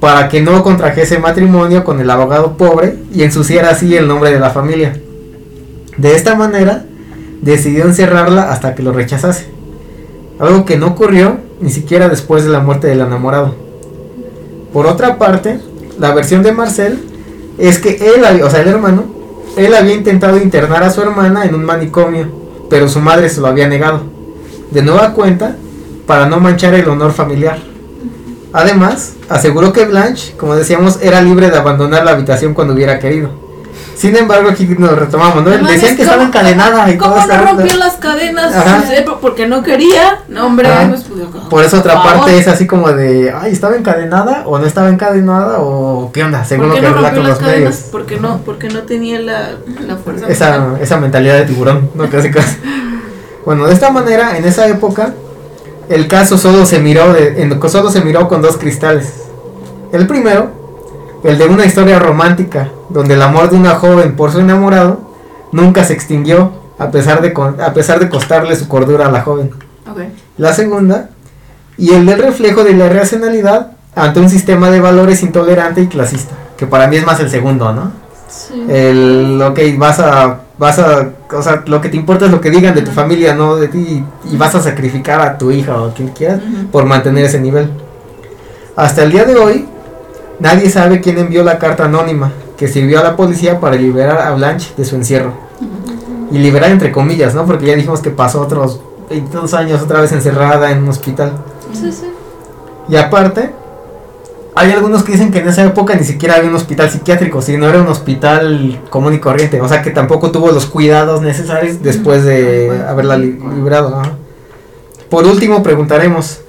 [0.00, 4.40] para que no contrajese matrimonio con el abogado pobre y ensuciara así el nombre de
[4.40, 5.00] la familia.
[5.96, 6.84] De esta manera,
[7.40, 9.46] decidió encerrarla hasta que lo rechazase.
[10.38, 13.54] Algo que no ocurrió ni siquiera después de la muerte del enamorado.
[14.72, 15.58] Por otra parte,
[15.98, 17.02] la versión de Marcel
[17.58, 19.04] es que él, había- o sea, el hermano,
[19.56, 22.26] él había intentado internar a su hermana en un manicomio,
[22.68, 24.02] pero su madre se lo había negado.
[24.70, 25.56] De nueva cuenta,
[26.06, 27.58] para no manchar el honor familiar.
[28.52, 33.30] Además, aseguró que Blanche, como decíamos, era libre de abandonar la habitación cuando hubiera querido.
[33.96, 35.48] Sin embargo, aquí nos retomamos, ¿no?
[35.50, 38.54] Además, Decían que estaba encadenada y ¿Cómo todo no estaba- rompió las cadenas?
[38.54, 38.84] Ajá.
[38.92, 40.18] Eh, porque no quería.
[40.28, 40.68] No, hombre.
[40.90, 41.04] Pues,
[41.48, 42.12] Por eso otra favor.
[42.18, 46.44] parte es así como de, ay, ¿estaba encadenada o no estaba encadenada o qué onda?
[46.44, 47.58] Según ¿Por lo qué que no relatan los cadenas?
[47.58, 47.76] medios.
[47.90, 49.52] Porque no, porque no tenía la,
[49.86, 50.26] la fuerza.
[50.26, 50.30] mental.
[50.76, 52.08] Esa, esa mentalidad de tiburón, ¿no?
[52.10, 52.58] Casi casi.
[53.46, 55.14] Bueno, de esta manera, en esa época,
[55.88, 59.12] el caso solo se miró, de, en- solo se miró con dos cristales.
[59.92, 60.50] El primero,
[61.24, 65.00] el de una historia romántica, donde el amor de una joven por su enamorado
[65.52, 67.32] nunca se extinguió, a pesar de,
[67.62, 69.50] a pesar de costarle su cordura a la joven.
[70.38, 71.10] La segunda,
[71.78, 76.34] y el del reflejo de la irracionalidad ante un sistema de valores intolerante y clasista,
[76.56, 77.92] que para mí es más el segundo, ¿no?
[78.28, 78.66] Sí.
[78.68, 82.50] El, ok, vas a, vas a, o sea, lo que te importa es lo que
[82.50, 85.90] digan de tu familia, no de ti, y vas a sacrificar a tu hija o
[85.90, 86.40] a quien quieras
[86.72, 87.70] por mantener ese nivel.
[88.74, 89.66] Hasta el día de hoy,
[90.40, 94.34] nadie sabe quién envió la carta anónima que sirvió a la policía para liberar a
[94.34, 95.32] Blanche de su encierro.
[96.30, 97.46] Y liberar entre comillas, ¿no?
[97.46, 101.32] Porque ya dijimos que pasó otros 22 años otra vez encerrada en un hospital.
[101.72, 102.10] Sí, sí.
[102.88, 103.52] Y aparte,
[104.58, 107.68] hay algunos que dicen que en esa época ni siquiera había un hospital psiquiátrico, sino
[107.68, 109.60] era un hospital común y corriente.
[109.60, 114.00] O sea que tampoco tuvo los cuidados necesarios después de haberla li- librado.
[115.10, 116.40] Por último, preguntaremos: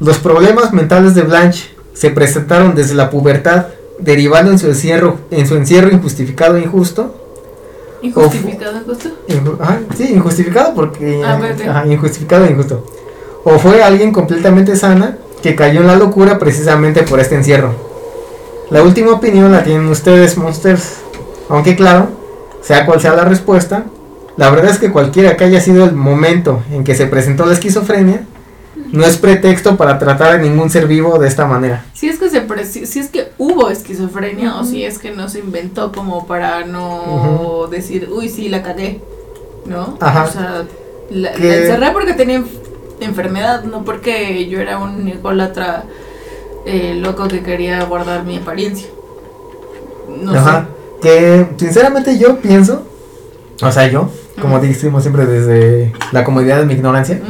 [0.00, 3.66] ¿los problemas mentales de Blanche se presentaron desde la pubertad,
[3.98, 7.14] derivando en su encierro, en su encierro injustificado e injusto?
[8.02, 9.08] Injustificado, justo.
[9.28, 11.22] Inju- ajá, sí, injustificado porque.
[11.24, 11.40] Ah,
[11.70, 12.84] ajá, injustificado e injusto.
[13.44, 17.74] O fue alguien completamente sana que cayó en la locura precisamente por este encierro.
[18.70, 20.96] La última opinión la tienen ustedes, Monsters.
[21.48, 22.08] Aunque claro,
[22.62, 23.84] sea cual sea la respuesta,
[24.36, 27.54] la verdad es que cualquiera que haya sido el momento en que se presentó la
[27.54, 28.26] esquizofrenia,
[28.92, 31.84] no es pretexto para tratar a ningún ser vivo de esta manera.
[31.94, 35.28] Si es que se preci- si es que hubo esquizofrenia o si es que no
[35.28, 39.00] se inventó como para no decir, uy, sí, la cagué,
[39.66, 39.96] ¿no?
[40.00, 40.24] Ajá.
[40.24, 40.64] O sea,
[41.10, 42.44] la, la encerré porque tenía
[43.00, 45.84] enf- enfermedad, no porque yo era un ególatra
[46.66, 48.88] eh, loco que quería guardar mi apariencia.
[50.22, 50.66] No Ajá.
[51.02, 52.82] Que sinceramente yo pienso,
[53.62, 57.22] o sea, yo, como decimos siempre desde la comodidad de mi ignorancia, sé.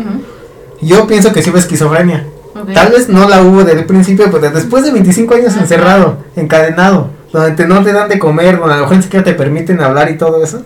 [0.86, 2.26] Yo pienso que sí hubo esquizofrenia.
[2.74, 7.10] Tal vez no la hubo desde el principio, pero después de 25 años encerrado, encadenado,
[7.32, 9.80] donde te- no te dan de comer, donde a lo mejor ni siquiera te permiten
[9.80, 10.62] hablar y todo eso,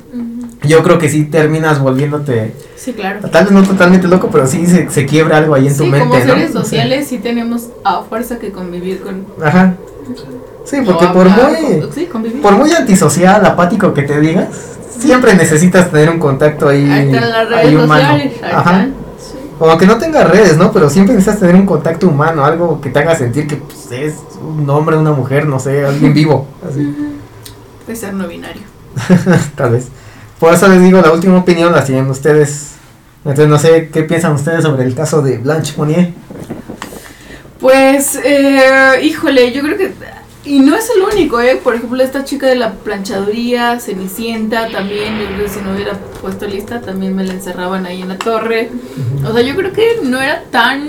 [0.65, 3.21] yo creo que sí terminas volviéndote, Sí, claro.
[3.31, 6.01] tal vez no totalmente loco, pero sí se, se quiebra algo ahí en tu mente,
[6.01, 6.21] como ¿no?
[6.21, 9.25] seres O sea, sociales sí tenemos a fuerza que convivir con...
[9.45, 9.75] Ajá.
[10.65, 12.41] Sí, porque por hablar, muy, con- sí, convivir.
[12.43, 14.49] por muy antisocial, apático que te digas,
[14.99, 18.03] siempre necesitas tener un contacto ahí, Ahí están las redes ahí humano.
[18.13, 18.61] sociales, ahí Ajá.
[18.71, 18.95] están.
[19.59, 20.73] O aunque no tengas redes, ¿no?
[20.73, 24.15] Pero siempre necesitas tener un contacto humano, algo que te haga sentir que pues, es
[24.41, 26.47] un hombre, una mujer, no sé, alguien vivo.
[26.69, 26.97] Así,
[27.85, 28.63] Puede ser no binario.
[29.57, 29.89] tal vez.
[30.43, 32.73] Por eso les digo, la última opinión la tienen ustedes.
[33.25, 36.15] Entonces no sé qué piensan ustedes sobre el caso de Blanche Monnier.
[37.61, 39.93] Pues, eh, híjole, yo creo que...
[40.45, 41.61] Y no es el único, ¿eh?
[41.63, 45.93] Por ejemplo, esta chica de la planchaduría, Cenicienta, también, yo creo que si no hubiera
[46.21, 48.69] puesto lista, también me la encerraban ahí en la torre.
[49.25, 50.89] O sea, yo creo que no era tan...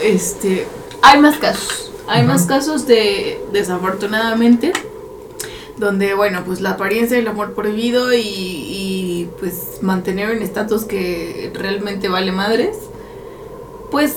[0.00, 0.68] Este...
[1.02, 1.90] Hay más casos.
[2.06, 4.72] Hay más casos de, desafortunadamente,
[5.80, 11.50] donde, bueno, pues la apariencia del amor prohibido y, y pues mantener un estatus que
[11.54, 12.76] realmente vale madres,
[13.90, 14.14] pues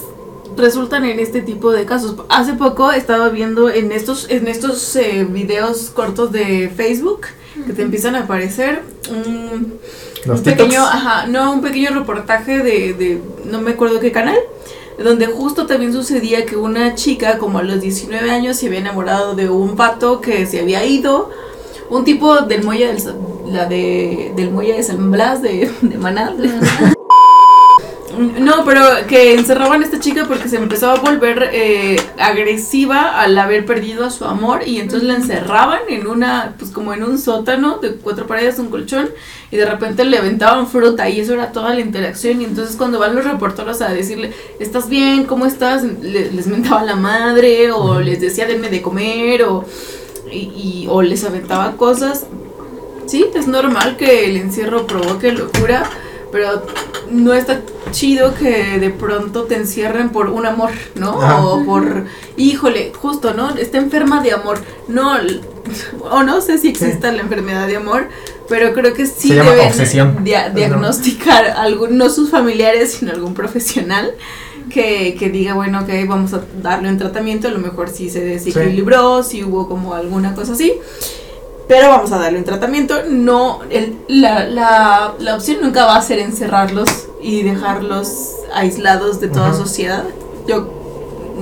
[0.58, 2.16] resultan en este tipo de casos.
[2.30, 7.22] Hace poco estaba viendo en estos, en estos eh, videos cortos de Facebook
[7.66, 9.80] que te empiezan a aparecer un,
[10.44, 14.38] pequeño, ajá, no, un pequeño reportaje de, de, no me acuerdo qué canal,
[14.98, 19.36] donde justo también sucedía que una chica como a los 19 años se había enamorado
[19.36, 21.30] de un pato que se había ido,
[21.94, 23.02] un tipo del muelle del,
[23.52, 26.34] la de, del muelle de San Blas de, de Maná.
[28.40, 33.36] No, pero que encerraban a esta chica porque se empezó a volver eh, agresiva al
[33.40, 37.18] haber perdido a su amor y entonces la encerraban en una, pues como en un
[37.18, 39.10] sótano de cuatro paredes, un colchón
[39.50, 43.00] y de repente le aventaban fruta y eso era toda la interacción y entonces cuando
[43.00, 45.24] van los reporteros a decirle, ¿estás bien?
[45.24, 45.82] ¿Cómo estás?
[45.84, 49.66] Le- les mentaba la madre o les decía denme de comer o,
[50.34, 50.52] y,
[50.84, 52.26] y- o les aventaba cosas.
[53.06, 55.84] Sí, es normal que el encierro provoque locura,
[56.32, 56.64] pero
[57.12, 57.62] no está
[57.92, 61.22] chido que de pronto te encierren por un amor, ¿no?
[61.22, 61.46] Ajá.
[61.46, 62.06] O por,
[62.38, 63.50] híjole, justo, ¿no?
[63.56, 64.60] Está enferma de amor.
[64.88, 65.14] No,
[66.10, 68.08] o no sé si exista la enfermedad de amor,
[68.50, 69.68] pero creo que sí deben
[70.24, 74.14] dia- diagnosticar algún, no sus familiares, sino algún profesional.
[74.74, 78.22] Que, que diga, bueno, ok, vamos a darle un tratamiento, a lo mejor sí se
[78.26, 80.74] desequilibró, si hubo como alguna cosa así.
[81.68, 82.96] pero vamos a darle un tratamiento.
[83.08, 86.90] No, el- la, la, la opción nunca va a ser encerrarlos
[87.22, 90.04] y dejarlos aislados de toda sociedad.
[90.48, 90.68] Yo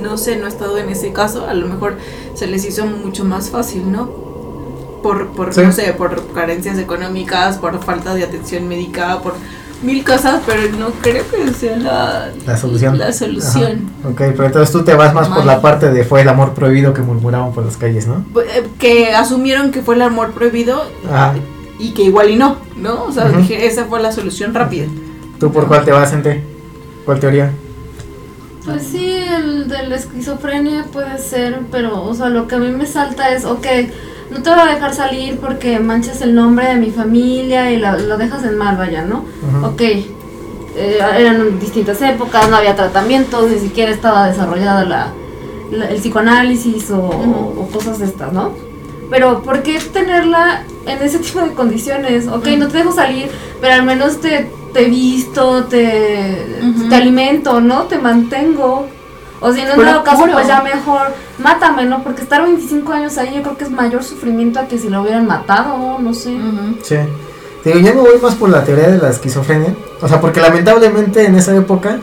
[0.01, 1.97] no sé, no he estado en ese caso, a lo mejor
[2.36, 4.09] se les hizo mucho más fácil, ¿no?
[5.01, 5.61] Por, por Sí.
[5.61, 9.34] no sé, por carencias económicas, por falta de atención médica, por
[9.84, 12.97] mil cosas, pero no creo que sea la, La solución.
[12.97, 13.89] La solución.
[14.01, 14.09] Ajá.
[14.09, 16.93] Ok, pero entonces tú te vas más por la parte de fue el amor prohibido
[16.93, 18.23] que murmuraban por las calles, ¿no?
[18.41, 21.34] Eh, Que asumieron que fue el amor prohibido Ajá.
[21.79, 23.05] y que igual y no, ¿no?
[23.05, 24.88] O sea, dije, esa fue la solución rápida.
[25.39, 26.43] ¿Tú por cuál te vas, Ente?
[27.05, 27.51] ¿Cuál teoría?
[28.63, 32.69] Pues sí, el de la esquizofrenia puede ser, pero, o sea, lo que a mí
[32.69, 33.65] me salta es, ok,
[34.32, 37.97] no te voy a dejar salir porque manchas el nombre de mi familia y la-
[37.97, 39.25] lo dejas en mal, vaya, ¿no?
[39.57, 39.65] Ujú.
[39.67, 45.07] Ok, eh, eran distintas épocas, no había tratamientos, ni siquiera estaba desarrollada la,
[45.71, 48.51] la- el psicoanálisis o, cosas de estas, ¿no?
[49.09, 52.27] Pero ¿por qué tenerla en ese tipo de condiciones?
[52.27, 53.29] Ok, no te dejo salir,
[53.59, 56.45] pero al menos te, te visto, te,
[56.89, 57.84] te alimento, ¿no?
[57.84, 58.88] Te mantengo.
[59.41, 61.07] O si no, en dado caso, pues ya mejor
[61.39, 62.03] mátame, ¿no?
[62.03, 65.01] Porque estar 25 años ahí yo creo que es mayor sufrimiento a que si lo
[65.01, 66.37] hubieran matado, no sé.
[66.83, 66.97] Sí.
[67.65, 69.75] Digo, yo me voy más por la teoría de la esquizofrenia.
[69.99, 71.97] O sea, porque lamentablemente en esa época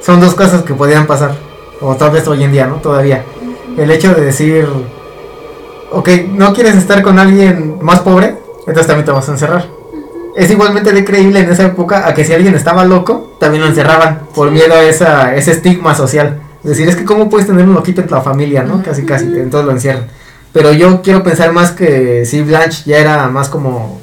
[0.00, 1.34] son dos cosas que podían pasar.
[1.80, 2.76] O tal vez hoy en día, ¿no?
[2.76, 3.24] Todavía.
[3.76, 4.68] El hecho de decir,
[5.90, 9.66] ok, no quieres estar con alguien más pobre, entonces también te vas a encerrar.
[10.36, 13.68] Es igualmente de creíble en esa época a que si alguien estaba loco, también lo
[13.68, 16.45] encerraban por miedo a esa, ese estigma social.
[16.66, 18.82] Es decir, es que cómo puedes tener un loquito en tu familia, ¿no?
[18.82, 20.06] Casi, casi, entonces lo encierran.
[20.52, 24.00] Pero yo quiero pensar más que si Blanche ya era más como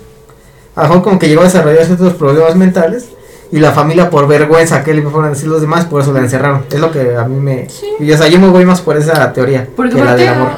[0.76, 3.10] a lo mejor como que llegó a desarrollar ciertos problemas mentales
[3.52, 6.20] y la familia por vergüenza que le fueron a decir los demás, por eso la
[6.22, 6.64] encerraron.
[6.72, 7.68] Es lo que a mí me...
[8.00, 10.52] Y o sea, yo me voy más por esa teoría Porque que la del amor.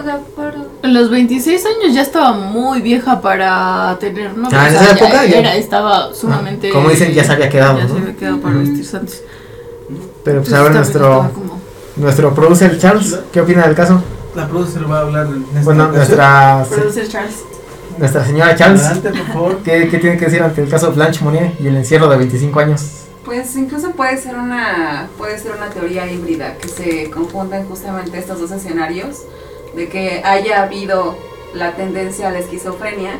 [0.83, 4.55] En los 26 años ya estaba muy vieja para tener novio.
[4.57, 6.69] Ah, en o sea, esa época ya- era, estaba sumamente.
[6.69, 7.95] Ah, como dicen, ya se había quedado, Ya ¿no?
[7.95, 9.23] se había quedado para vestirse antes.
[10.23, 11.31] Pero pues ahora nuestro,
[11.97, 14.01] nuestro producer Charles, ¿qué opina del caso?
[14.35, 15.95] La producer va a hablar en esta Bueno, ocasión.
[16.17, 17.35] nuestra, Producer Charles.
[17.97, 19.57] nuestra señora Charles, Adelante, por favor.
[19.63, 22.59] ¿qué, qué tiene que decir ante el caso Blanche Monnier y el encierro de 25
[22.59, 22.81] años?
[23.23, 28.39] Pues incluso puede ser una puede ser una teoría híbrida que se conjunten justamente estos
[28.39, 29.21] dos escenarios
[29.75, 31.17] de que haya habido
[31.55, 33.13] la tendencia a la esquizofrenia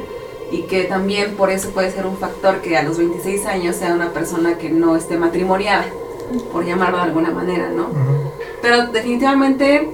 [0.51, 3.93] y que también por eso puede ser un factor que a los 26 años sea
[3.95, 5.85] una persona que no esté matrimoniada,
[6.51, 7.85] por llamarlo de alguna manera, ¿no?
[7.85, 8.31] Ujú.
[8.61, 9.89] Pero definitivamente,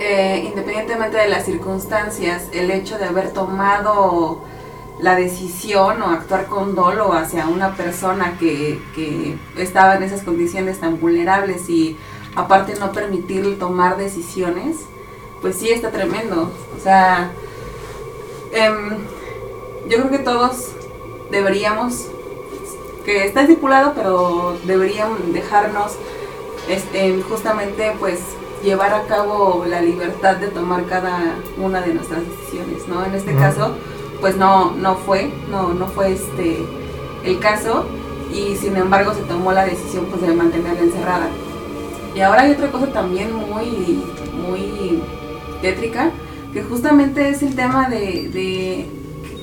[0.00, 4.40] eh, independientemente de las circunstancias, el hecho de haber tomado
[4.98, 10.80] la decisión o actuar con dolo hacia una persona que, que estaba en esas condiciones
[10.80, 11.98] tan vulnerables y
[12.34, 14.76] aparte no permitirle tomar decisiones,
[15.40, 16.50] pues sí está tremendo.
[16.76, 17.30] O sea,
[18.52, 18.98] em,
[19.88, 20.72] yo creo que todos
[21.30, 22.08] deberíamos,
[23.04, 25.96] que está estipulado, pero deberían dejarnos
[26.68, 28.20] este, justamente pues
[28.62, 33.04] llevar a cabo la libertad de tomar cada una de nuestras decisiones, ¿no?
[33.04, 33.76] En este caso,
[34.20, 36.66] pues no, no fue, no, no fue este
[37.24, 37.86] el caso
[38.32, 41.28] y sin embargo se tomó la decisión pues de mantenerla encerrada.
[42.14, 44.02] Y ahora hay otra cosa también muy,
[44.32, 45.02] muy
[45.60, 46.10] tétrica,
[46.52, 48.88] que justamente es el tema de, de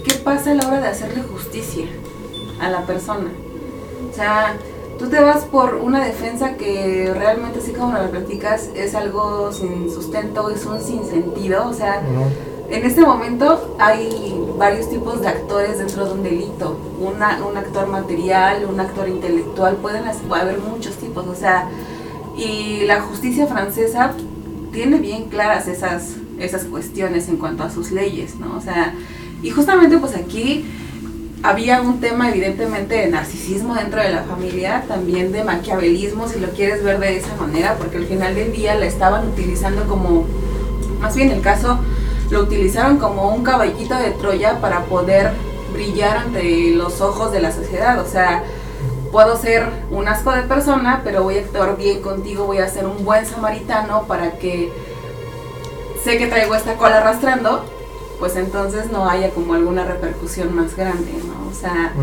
[0.03, 1.86] qué pasa a la hora de hacerle justicia
[2.59, 3.30] a la persona.
[4.11, 4.55] O sea,
[5.04, 9.91] tú te vas por una defensa que realmente así como la platicas es algo sin
[9.91, 12.01] sustento, es un sinsentido, o sea,
[12.70, 16.78] en este momento hay varios tipos de actores dentro de un delito.
[17.01, 21.28] Una, un actor material, un actor intelectual, pueden as- haber muchos tipos.
[21.28, 21.68] O sea,
[22.38, 24.14] y la justicia francesa
[24.72, 28.56] tiene bien claras esas, esas cuestiones en cuanto a sus leyes, ¿no?
[28.56, 28.95] O sea,
[29.43, 30.66] y justamente pues aquí
[31.44, 36.48] había un tema evidentemente de narcisismo dentro de la familia, también de maquiavelismo, si lo
[36.52, 40.26] quieres ver de esa manera, porque al final del día la estaban utilizando como,
[41.02, 41.80] más bien el caso,
[42.30, 45.34] lo utilizaron como un caballito de Troya para poder
[45.74, 48.44] brillar ante los ojos de la sociedad, o sea,
[49.12, 52.86] puedo ser un asco de persona, pero voy a actuar bien contigo, voy a ser
[52.86, 54.72] un buen samaritano para que
[56.06, 57.66] sé que traigo esta cola arrastrando,
[58.20, 61.49] pues entonces no haya como alguna repercusión más grande, ¿no?
[61.49, 61.93] O sea,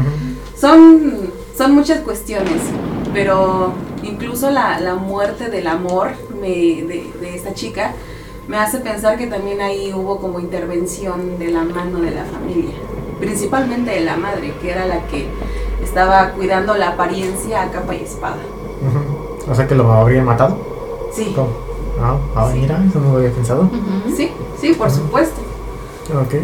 [0.58, 2.60] son, son muchas cuestiones,
[3.12, 6.48] pero incluso la, la muerte del amor me-
[6.84, 7.92] de, de esta chica
[8.48, 12.74] me hace pensar que también ahí hubo como intervención de la mano de la familia,
[13.20, 15.28] principalmente de la madre, que era la que
[15.82, 18.38] estaba cuidando la apariencia a capa y espada.
[19.50, 20.56] O sea que lo habrían matado.
[21.12, 21.48] Sí, ¿Cómo?
[22.00, 22.60] Ah, ah, Sí.
[22.60, 23.68] mira, eso no lo había pensado.
[24.16, 24.30] Sí,
[24.60, 25.40] sí, por supuesto.
[26.14, 26.34] Ok.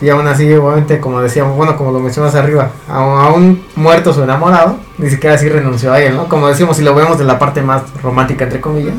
[0.00, 4.22] Y aún así, obviamente, como decíamos, bueno, como lo mencionas arriba, a, un muerto su
[4.22, 6.28] enamorado, ni siquiera así renunció a él, ¿no?
[6.28, 8.94] Como decimos, si lo vemos de la parte más romántica, entre comillas.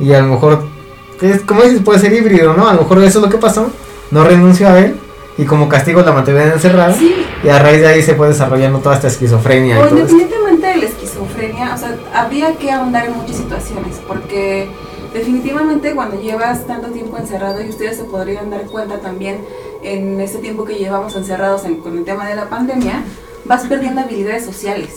[0.00, 0.64] Y a lo mejor,
[1.20, 2.66] es, como dices, puede ser híbrido, ¿no?
[2.66, 3.70] A lo mejor eso es lo que pasó,
[4.10, 4.96] no renunció a él.
[5.38, 6.94] Y como castigo la mantenían encerrada.
[6.94, 7.14] Sí,
[7.44, 10.12] Y a raíz de ahí se fue desarrollando toda esta esquizofrenia O y todo esto.
[10.12, 14.70] independientemente de la esquizofrenia, o sea, habría que ahondar en muchas situaciones, porque
[15.12, 19.38] definitivamente cuando llevas tanto tiempo encerrado, y ustedes se podrían dar cuenta también
[19.82, 23.02] en este tiempo que llevamos encerrados en- con el tema de la pandemia,
[23.44, 24.90] vas perdiendo habilidades sociales.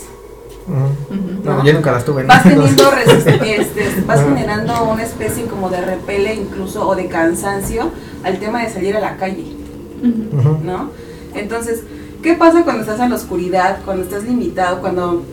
[0.68, 1.66] No, ¿no?
[1.66, 2.24] yo nunca las tuve.
[2.24, 2.92] Vas teniendo
[3.44, 7.90] este, vas generando una especie como de repele incluso o de cansancio
[8.24, 9.56] al tema de salir a la calle.
[10.64, 10.92] ¿no?
[11.34, 11.82] Entonces,
[12.22, 15.24] ¿qué pasa cuando estás en la oscuridad, cuando estás limitado, cuando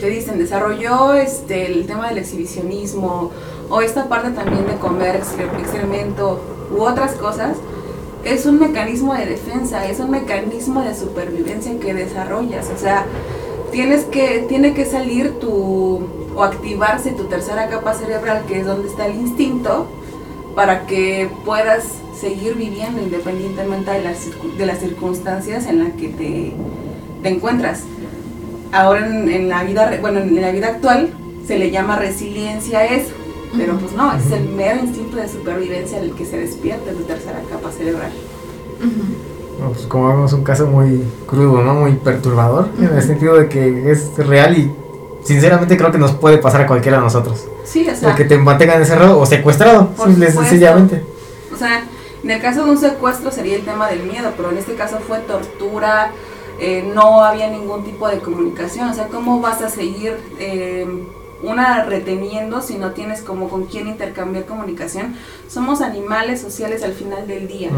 [0.00, 3.32] te dicen desarrolló este el tema del exhibicionismo
[3.70, 6.40] o esta parte también de comer excre- excremento
[6.76, 7.56] u otras cosas?
[8.24, 13.04] Es un mecanismo de defensa, es un mecanismo de supervivencia que desarrollas, o sea,
[13.70, 16.00] tienes que tiene que salir tu
[16.34, 19.86] o activarse tu tercera capa cerebral, que es donde está el instinto,
[20.54, 21.84] para que puedas
[22.18, 24.18] seguir viviendo independientemente de las,
[24.56, 26.52] de las circunstancias en las que te,
[27.22, 27.82] te encuentras.
[28.72, 31.10] Ahora en, la vida, bueno, en la vida actual
[31.46, 33.14] se le llama resiliencia a eso,
[33.56, 37.04] pero pues no, es el mero instinto de supervivencia el que se despierta en tu
[37.04, 38.10] tercera capa cerebral.
[39.60, 41.74] No, pues como vemos un caso muy crudo, ¿no?
[41.74, 44.72] Muy perturbador, en el sentido de que es real y
[45.24, 47.46] sinceramente creo que nos puede pasar a cualquiera de nosotros.
[47.64, 51.02] Sí, o sea, El que te mantengan encerrado o secuestrado, simple sencillamente.
[51.52, 51.82] O sea,
[52.22, 54.98] en el caso de un secuestro sería el tema del miedo, pero en este caso
[55.06, 56.12] fue tortura,
[56.60, 58.88] eh, no había ningún tipo de comunicación.
[58.88, 60.86] O sea, ¿cómo vas a seguir eh,
[61.42, 65.14] una reteniendo si no tienes como con quién intercambiar comunicación?
[65.48, 67.70] Somos animales sociales al final del día.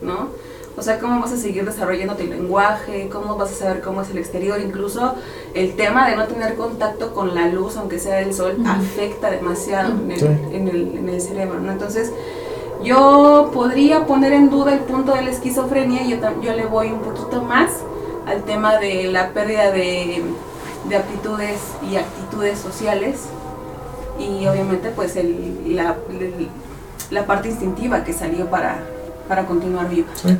[0.00, 0.28] ¿no?
[0.74, 3.10] O sea, ¿cómo vas a seguir desarrollando tu lenguaje?
[3.12, 4.58] ¿Cómo vas a saber cómo es el exterior?
[4.58, 5.14] Incluso
[5.52, 9.90] el tema de no tener contacto con la luz, aunque sea el sol, afecta demasiado
[9.92, 10.26] en el, Sí.
[10.52, 11.72] en el- en el cerebro, ¿no?
[11.72, 12.10] Entonces,
[12.82, 16.88] yo podría poner en duda el punto de la esquizofrenia, yo, tam- yo le voy
[16.88, 17.70] un poquito más
[18.26, 20.22] al tema de la pérdida de,
[20.88, 21.58] de aptitudes
[21.90, 23.20] y actitudes sociales
[24.18, 26.48] y obviamente pues el, la, el-
[27.10, 28.78] la parte instintiva que salió para,
[29.28, 30.06] para continuar vivo.
[30.14, 30.36] Sí.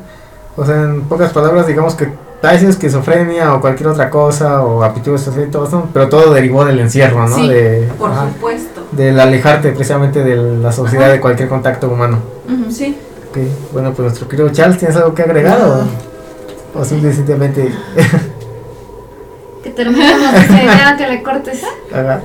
[0.55, 2.07] O sea, en pocas palabras, digamos que
[2.41, 6.33] tal vez esquizofrenia o cualquier otra cosa, o aptitudes sociales y todo eso, pero todo
[6.33, 7.35] derivó del encierro, ¿no?
[7.35, 8.81] Sí, de, Por ajá, supuesto.
[8.91, 11.13] del alejarte precisamente de la sociedad, Ajá.
[11.13, 12.17] de cualquier contacto humano.
[12.47, 12.71] Ujú.
[12.71, 12.97] Sí.
[13.29, 13.37] Ok,
[13.71, 17.71] bueno, pues nuestro querido Charles, ¿tienes algo que agregar o, o simplemente
[19.75, 20.33] terminemos
[20.97, 21.61] que le cortes.
[21.93, 22.21] haga?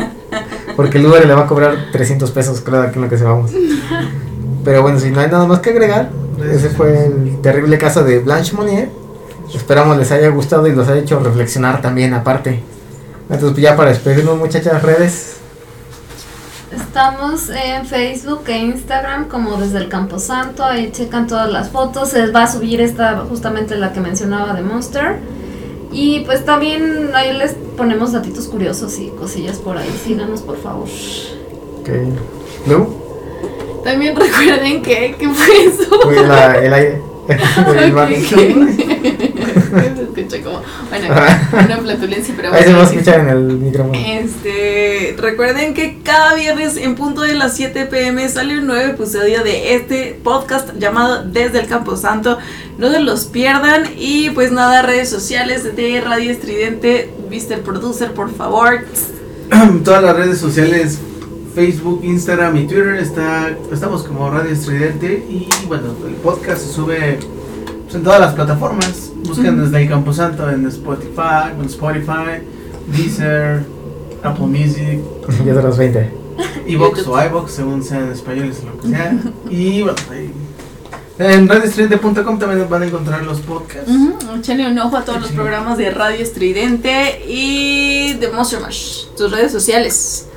[0.77, 3.25] Porque el Uber le va a cobrar 300 pesos cada que en lo que se
[3.25, 3.51] vamos.
[4.65, 6.11] Pero bueno, si no hay nada más que agregar,
[6.51, 8.91] ese fue el terrible caso de Blanche Monnier.
[9.55, 12.63] Esperamos les haya gustado y los haya hecho reflexionar también aparte.
[13.31, 15.37] Entonces, pues ya para despedirnos, muchachas, redes.
[16.71, 22.31] Estamos en Facebook e Instagram como desde el Camposanto, ahí checan todas las fotos, se
[22.31, 25.19] va a subir esta justamente la que mencionaba de Monster.
[25.93, 30.87] Y pues también ahí les ponemos datitos curiosos y cosillas por ahí, síganos por favor.
[31.81, 31.89] Ok.
[32.67, 32.95] Luego,
[33.85, 36.01] También recuerden que, ¿qué fue eso?
[36.03, 37.03] fue la- el aire.
[37.29, 38.69] El.
[39.69, 41.07] Se escucha como, bueno,
[41.65, 43.99] una flatulencia, pero Ahí se va a bueno, escuchar en el micrófono.
[43.99, 49.43] Este, recuerden que cada viernes en punto de las 7 pm sale un nuevo episodio
[49.45, 52.39] de este podcast llamado Desde el Campo Santo.
[52.79, 57.61] No se los pierdan y pues nada, redes sociales de Radio Estridente, Mr.
[57.61, 58.85] Producer, por favor.
[59.85, 60.99] Todas las redes sociales,
[61.55, 67.19] Facebook, Instagram y Twitter, está, estamos como Radio Estridente y bueno, el podcast se sube
[67.85, 69.11] pues, en todas las plataformas.
[69.27, 69.65] Buscan Ujú.
[69.65, 72.43] desde el Camposanto en Spotify, en Spotify,
[72.97, 73.65] Deezer,
[74.23, 75.01] Apple Music,
[75.45, 76.11] Ya son las 20.
[76.69, 77.13] Evox YouTube.
[77.15, 79.17] o iVox, según sea en español, es lo que sea.
[79.51, 80.31] Y bueno, ahí.
[81.19, 83.91] En radioestridente.com también van a encontrar los podcasts.
[83.91, 89.07] Ujú, Échenle un ojo a todos los programas de Radio Estridente y de Monster Mash,
[89.17, 90.29] tus redes sociales.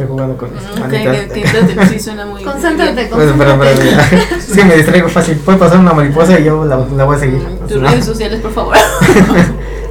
[0.00, 1.16] Estoy jugando con mis Ok, manitas.
[1.32, 3.10] que- que- sí suena muy Concéntrate, bien.
[3.10, 4.26] Bueno, pero, pero, concéntrate.
[4.30, 4.36] ya.
[4.36, 5.36] Es que me distraigo fácil.
[5.38, 7.46] Puede pasar una mariposa y yo la, la voy a seguir.
[7.68, 7.88] Tus ¿no?
[7.90, 8.76] redes sociales, por favor.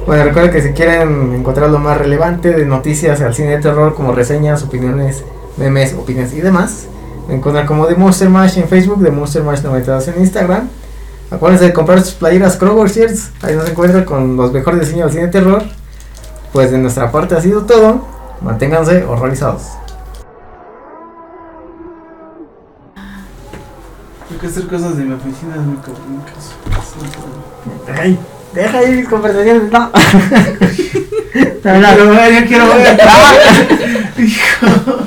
[0.06, 3.94] Bueno, recuerden que si quieren encontrar lo más relevante de noticias al cine de terror,
[3.94, 5.22] como reseñas, opiniones,
[5.56, 6.86] memes, opiniones y demás,
[7.28, 10.68] me encuentran como The Monster Mash en Facebook, The Monster Mash 92 en Instagram.
[11.30, 15.12] Acuérdense de comprar sus playeras Kroger Shirts, ahí nos encuentran con los mejores diseños del
[15.12, 15.62] cine de terror.
[16.52, 18.04] Pues de nuestra parte ha sido todo.
[18.40, 19.62] Manténganse horrorizados.
[24.46, 25.76] Hacer cosas de mi oficina es muy.
[27.98, 28.18] Ay,
[28.54, 29.90] deja ahí mis conversaciones, no.
[31.62, 33.00] Quiero ver, ya quiero ver.
[34.18, 35.06] Hijo.